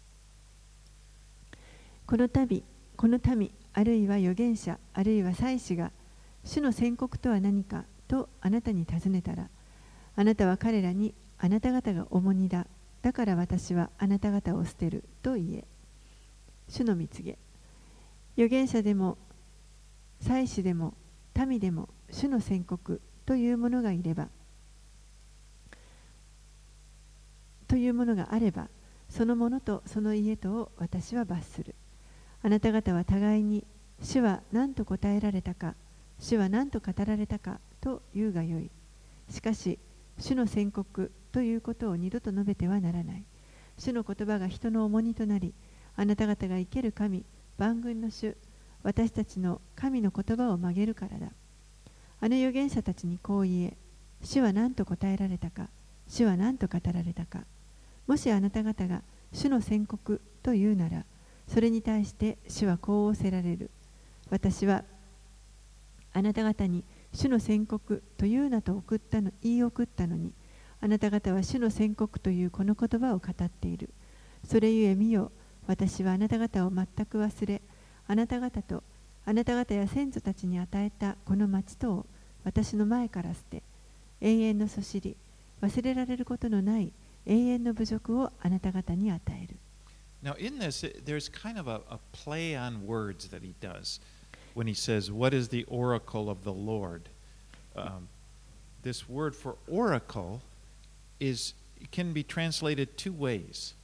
[2.06, 2.64] この度
[2.98, 5.92] この民あるいは預言者あるいは祭司が
[6.44, 9.50] 主の宣告とは何かとあなたに尋ねたら
[10.16, 12.68] あなたは彼らにあなた方が重荷だ
[13.08, 15.64] だから私はあなた方を捨てると言え。
[16.68, 17.38] 主の蜜げ。
[18.36, 19.18] 預言者でも
[20.20, 20.94] 祭司でも
[21.34, 24.28] 民でも主の宣告というものがいれば
[27.70, 28.68] というものがあれば
[29.08, 31.76] そのものとその家とを私は罰する。
[32.44, 33.66] あなた方は互いに
[34.02, 35.76] 主は何と答えられたか
[36.20, 38.70] 主は何と語られたかと言うがよい。
[39.30, 39.80] しかし
[40.20, 43.24] 主の宣告ということを二度と述べてはならない。
[43.78, 45.54] 主の言葉が人の重荷となり
[45.96, 47.24] あなた方が生ける神
[47.58, 48.36] 万軍の主
[48.84, 51.28] 私たちの神の言葉を曲げるからだ。
[52.20, 53.78] あの預言者たちにこう言え
[54.24, 55.70] 主は何と答えられたか
[56.08, 57.42] 主は何と語られたか。
[58.08, 59.02] もしあなた方が
[59.34, 61.04] 主の宣告と言うなら
[61.48, 63.70] それに対して主はこう仰せられる。
[64.30, 64.84] 私は
[66.14, 70.32] あなた方に主の宣告というなと送ったの言い送ったのに
[70.82, 73.90] あなた方は主の宣告というこの言葉を語っている
[74.46, 75.32] それゆえ見よ
[75.68, 77.62] 私はあなた方を全く忘れ
[78.08, 78.84] あなた方と
[79.26, 82.06] あなた方や先祖たちに与えたこの町とを
[82.44, 83.62] 私の前から捨て
[84.22, 85.18] 永遠のそしり
[85.62, 86.92] 忘れられることのない
[87.26, 89.56] 永遠の侮辱をあなた方に与える
[90.24, 94.00] Now, in this, it- there's kind of a, a play on words that he does
[94.56, 97.04] when he says, What is the oracle of the Lord?
[97.76, 98.08] Um,
[98.82, 100.42] this word for oracle
[101.20, 101.56] is
[101.92, 103.76] can be translated two ways.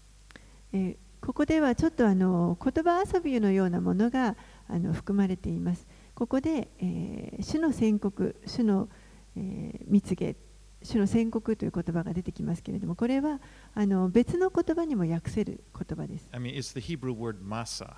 [0.71, 4.35] えーここではちょっとあの言葉遊びのようなものが
[4.67, 5.87] あの含まれています。
[6.15, 8.89] ここで、えー主の宣告、主の、
[9.37, 10.35] えー蜜げ、
[10.81, 13.39] 主の宣告という言葉が出てきますけれども、これは
[13.73, 16.27] あの別の言葉にも訳せる言葉です。
[16.33, 17.93] I mean, it's the Hebrew word masa.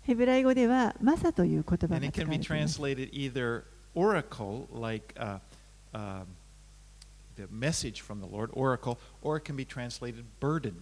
[0.00, 2.80] ヘブライ語ではマサという言葉 And が it 使 can わ be れています。
[2.80, 3.64] translated either
[3.94, 5.38] oracle, like uh,
[5.92, 6.24] um,
[7.35, 10.81] the message from the Lord, oracle, or it can be translated burden.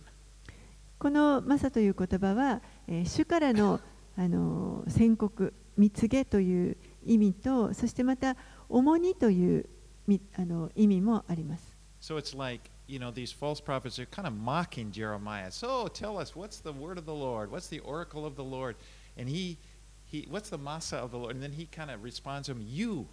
[0.97, 3.79] このマサという言葉は、えー主からの
[4.17, 8.37] あの宣告、蜜げという意味と、そしてまた
[8.69, 9.69] 重荷という
[10.07, 11.75] みあの意味もあります。
[11.99, 15.51] So it's like, you know, these false prophets are kind of mocking Jeremiah.
[15.51, 17.51] So tell us, what's the word of the Lord?
[17.51, 18.75] What's the oracle of the Lord?
[19.17, 19.57] And he,
[20.05, 21.35] he what's the masa of the Lord?
[21.35, 23.07] And then he kind of responds to him, You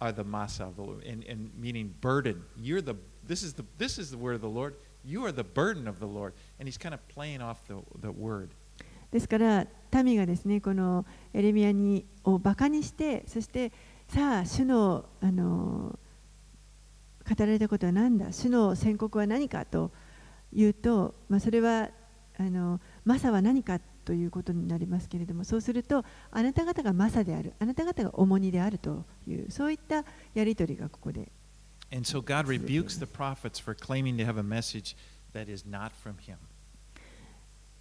[0.00, 2.42] are the masa of the Lord, and, and meaning burden.
[2.56, 4.74] You're the this is the this is the word of the Lord.
[5.04, 6.34] You are the burden of the Lord.
[6.58, 8.50] And he's kind of playing off the, the word.
[9.12, 9.66] ですから
[10.02, 13.72] 民がですねこのエレミアにをバカにしてそして
[14.08, 15.98] さあ主のあの
[17.28, 19.90] 語られたことは何だ主の宣告は何かと
[20.52, 21.88] 言うと、まあ、それは
[22.38, 31.30] あのマサは何かということになりますけれども、そうすると、あなた方がマサである、あなた方が重荷であるという、そういったやり取りがここで。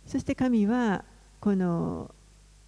[0.08, 1.06] そして神は
[1.40, 2.14] この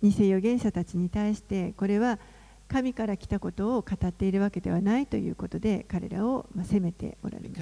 [0.02, 2.20] 偽預言者たちに対してこれは
[2.68, 7.54] 神から来たことを語っているわけではないということで彼らを責めておられる。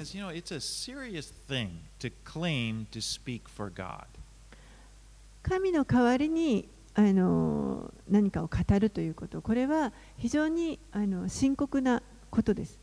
[5.48, 12.80] 神の代わりにあの何かを語るということこれは非常にあの深刻なことです。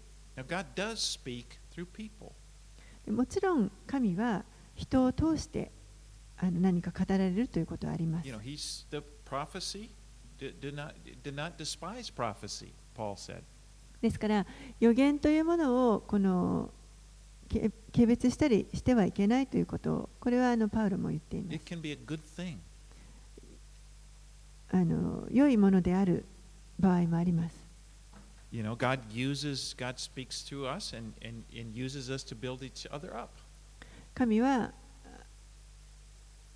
[3.11, 4.45] もちろん神は
[4.75, 5.71] 人を通して
[6.37, 8.29] あの何か語られるということはあります。
[14.01, 14.45] ですから
[14.79, 16.71] 予言というものをこの
[17.59, 17.71] 軽
[18.07, 21.55] 蔑したりしてはいけないということこれはあのパウロも言っています。
[24.71, 26.25] あの良いものである
[26.79, 27.55] 場合もあります。
[34.13, 34.71] 神は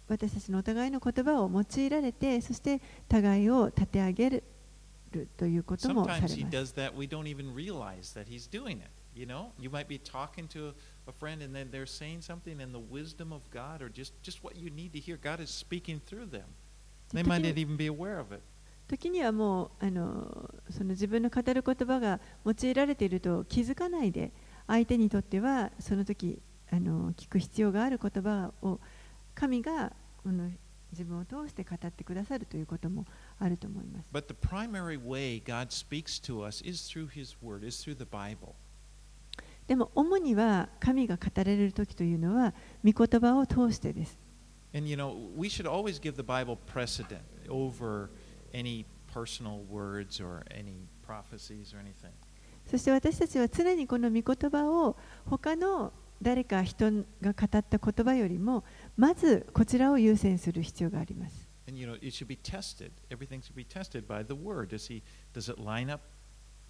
[0.07, 4.43] 私たちのお互いの言葉を用いられてそして互いを立て上げる
[5.37, 6.35] ということもされます。
[9.16, 10.72] You know, you might be talking to
[11.06, 14.42] a friend and then they're saying something in the wisdom of God or just, just
[14.42, 15.18] what you need to hear.
[15.18, 16.48] God is speaking through them.
[17.12, 18.42] They might not even be aware of it.
[18.88, 24.32] 時にはもうあのその自分の語る言葉が用いられていると気づかないで
[24.66, 28.80] 相手にとってはその時あの聞く必要がある言葉を
[29.34, 29.92] 神が
[30.22, 30.50] この
[30.90, 33.06] 自分を通して語ってくださるということも
[33.38, 34.08] あると思います。
[34.12, 38.04] But the primary way God speaks to us is through His Word, is through the
[38.04, 38.54] Bible.
[39.67, 42.53] でも主には神が語られる時というのは
[42.83, 44.17] 御言葉を通してです。
[52.65, 56.91] そして私たちは常にこの御言葉を他の誰か人
[57.21, 58.63] が語った言葉よりも
[58.95, 61.47] まずこちらを優先する必要があります。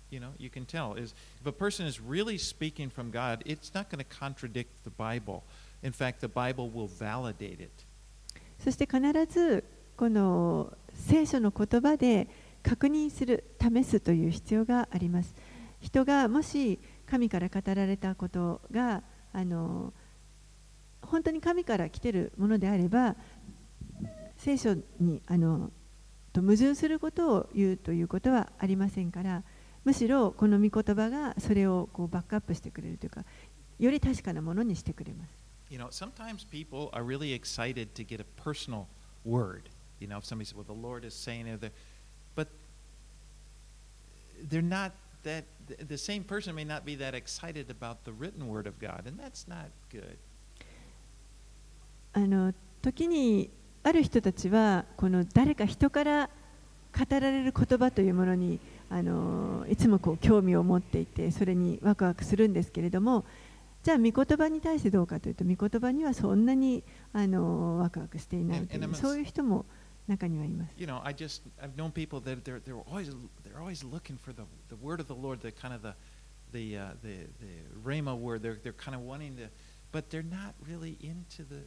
[0.10, 0.94] You know, you can tell.
[0.94, 4.90] Is if a person is really speaking from God, it's not going to contradict the
[4.90, 5.44] Bible.
[5.84, 7.86] In fact, the Bible will validate it.
[8.60, 9.02] そして必
[9.32, 9.64] ず
[9.96, 12.28] この聖書の言葉で
[12.64, 15.36] 確認する、試すという必要があります。
[15.80, 19.94] 人がもし神から語られたことがあの
[21.02, 23.16] 本当に神から来てるものであれば
[24.38, 25.72] 聖書にあの
[26.34, 29.44] と矛盾することを言うということはありませんから
[29.88, 33.24] むしろこの御言葉がそれをこうバックアップしてくれるというか
[33.80, 35.32] より確かなものにしてくれます。
[35.70, 38.88] You know, sometimes people are really excited to get a personal
[39.26, 39.70] word.
[40.02, 41.72] You know, if somebody says, "Well, the Lord is saying," it,"
[42.36, 42.50] but
[44.50, 44.92] they're not
[45.24, 45.46] that.
[45.68, 49.18] The same person may not be that excited about the written word of God, and
[49.18, 50.18] that's not good.
[52.12, 53.50] あの時に
[53.84, 56.30] ある人たちはこの誰か人から
[56.98, 58.60] 語られる言葉というものに
[58.90, 63.26] あのいつもこう興味を持っていてそれにワクワクするんですけれども
[63.84, 66.84] じゃあ御言葉に対してどうかというと御言葉にはそんなに
[67.14, 69.66] あのワクワクしていないというそういう人も
[70.08, 70.74] 中にはいます。
[70.78, 73.10] You know, I just I've known people that they're they're always
[73.44, 75.94] they're always looking for the the word of the Lord, the kind of the
[76.54, 78.42] the uh, the the rhema word.
[78.42, 79.50] They're they're kind of wanting to,
[79.92, 81.64] but they're not really into the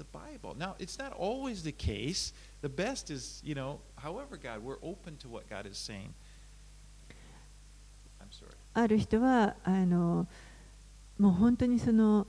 [0.00, 0.56] the Bible.
[0.58, 2.32] Now, it's not always the case.
[2.62, 6.14] The best is, you know, however God, we're open to what God is saying.
[8.20, 8.56] I'm sorry.
[8.72, 10.26] ある人はあの
[11.18, 12.26] もう本当にその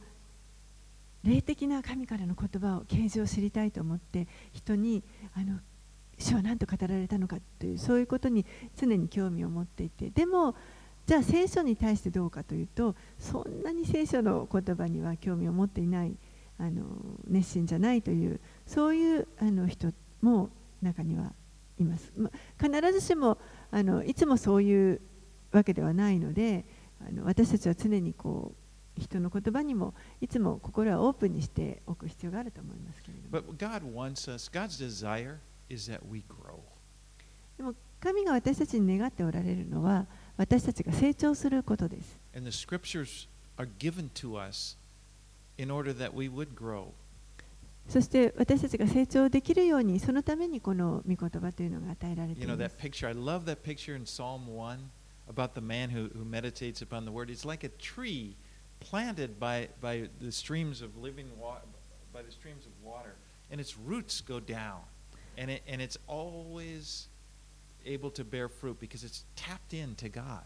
[1.24, 5.04] 霊的な神からの言葉を啓示を知りたいと思って人に
[5.36, 5.60] あの
[6.18, 8.44] 主は何と語られたのかというそういうことに
[8.76, 10.56] 常に興味を持っていてでも
[11.06, 16.16] じゃあ聖書に対してどうかというとそんなに聖書の言葉には興味を持っていない
[16.62, 16.84] あの
[17.28, 19.92] 熱心じゃないというそういうあの人
[20.22, 20.52] も
[20.84, 21.34] 中には
[21.80, 22.30] います、ま、
[22.62, 23.40] 必ずしも
[23.72, 25.02] あのいつもそういう
[25.52, 26.66] わけではないので
[27.00, 28.54] あの私たちは常にこ
[28.96, 33.24] う人の言葉にもいつも心はオープンにしておく必要があると思いますけれど
[36.58, 36.64] も.
[37.58, 40.06] でも神が私たちに願っておられるのは
[40.38, 42.20] 私たちが成長することです。
[42.36, 44.78] And the scriptures are given to us
[45.61, 46.93] in order that we would grow.
[47.89, 53.07] そして私たちが成長できるようにそのためにこの御言葉というのが与えられて You い know ま that す picture.
[53.09, 54.79] I love that picture in Psalm 1
[55.29, 57.31] about the man who, who meditates upon the word.
[57.31, 58.37] It's like a tree
[58.81, 61.63] planted by, by the streams of living water,
[62.13, 63.15] by the streams of water,
[63.51, 64.81] and its roots go down,
[65.39, 67.09] and it and it's always
[67.85, 70.43] able to bear fruit because it's tapped into God.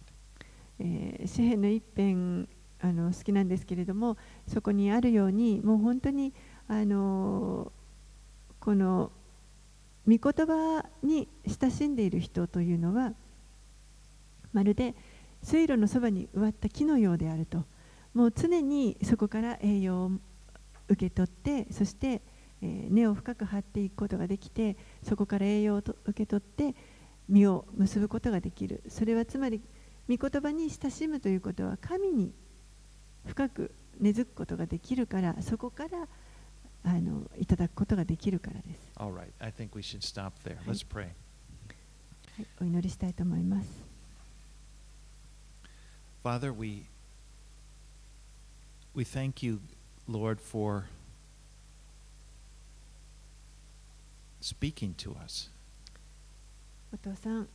[0.78, 2.46] えー詩篇の一編
[2.85, 4.15] あの好きなんですけれども
[4.47, 6.33] そこにあるようにもう本当に
[6.67, 7.71] あの
[8.59, 9.11] この
[10.07, 13.13] 御言葉に親しんでいる人というのは
[14.53, 14.93] まるで
[15.41, 17.65] 水路のそばに植わった木のようであると。
[18.13, 20.11] もう常にそこから栄養を
[20.87, 22.21] 受け取ってそして、
[22.61, 26.73] 根を深く張っていくことができてそこから栄養を受け取って
[27.27, 28.83] 実を結ぶことができる。
[28.87, 29.61] それはつまり
[30.07, 32.31] 御言葉に親しむということは神に
[33.27, 36.07] 深く根付くことができるから、そこから
[36.83, 38.91] あのいただくことができるからです。
[42.61, 43.69] お祈りしたいと思います。
[56.93, 57.47] お父さん、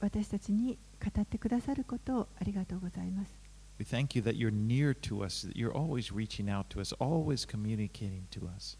[0.00, 3.45] 私たちに語ってくださることをありがとうございます。
[3.79, 7.45] We thank you that you're near to us, that you're always reaching out to us, always
[7.45, 8.77] communicating to us.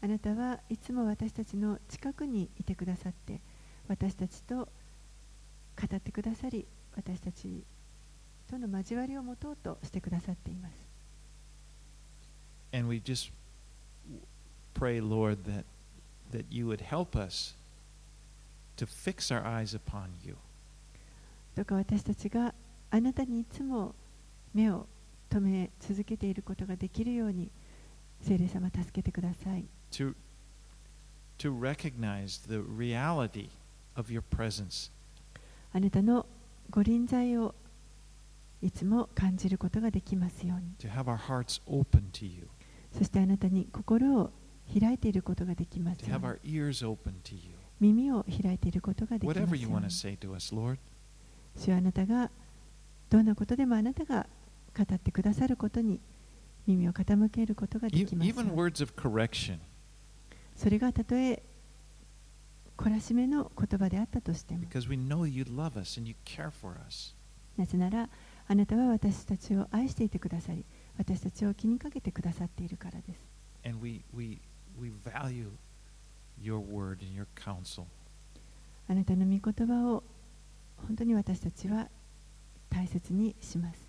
[0.00, 3.40] あなたはいつも私たちの近くにいてくださって
[3.88, 4.68] 私たちと語
[5.96, 7.64] ってくださり私たち
[8.48, 10.88] との交わりを持とうとしてくださっています
[12.72, 13.32] And we just
[14.74, 15.64] pray, Lord, that
[16.30, 17.54] that you would help us
[18.76, 20.36] to fix our eyes upon you.
[21.56, 22.54] どうか私たちが
[22.90, 23.94] あなたにいつも
[24.53, 24.87] 目を
[25.29, 27.49] 留め続けていることができるように
[28.21, 30.13] 聖霊様助けてください to
[31.39, 33.49] to recognize the reality
[33.95, 34.91] of your presence
[35.73, 36.25] あなたの
[36.69, 37.55] ご臨在を
[38.61, 42.47] いつも感じることができますように to have our hearts open to you
[42.97, 44.31] そしてあなたに心を
[44.79, 49.81] 開いていることができます to よう have に our ears open to you 耳を開いていることができますよ whatever う you に want
[49.85, 50.77] to say to us lord
[51.57, 52.29] 主はあなたが
[53.09, 54.25] どんなことでもあなたが
[54.75, 55.99] 語ってくださることに
[56.65, 58.29] 耳を傾けることがで E- きます。
[58.29, 59.59] よう even に words of correction.
[60.55, 61.43] それがたとえ
[62.77, 64.61] 懲らしめの言葉であったとしても
[67.57, 68.09] なぜなら
[68.47, 70.65] あなたは私たちを愛していてくださり
[70.97, 73.19] 私たちを気にかけてくださっているからです。
[73.65, 74.41] And we we
[74.79, 75.51] we value
[76.41, 77.85] your word and your counsel.
[78.87, 80.03] あなたの御言葉を
[80.87, 81.87] 本当に私たちは
[82.69, 83.82] 大切にします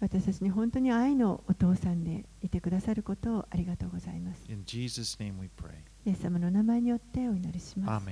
[0.00, 4.44] 私たちに本当に愛のお父さんでいてくださることをありがとうございます。
[6.04, 8.04] イエス様の名前によってお祈りします。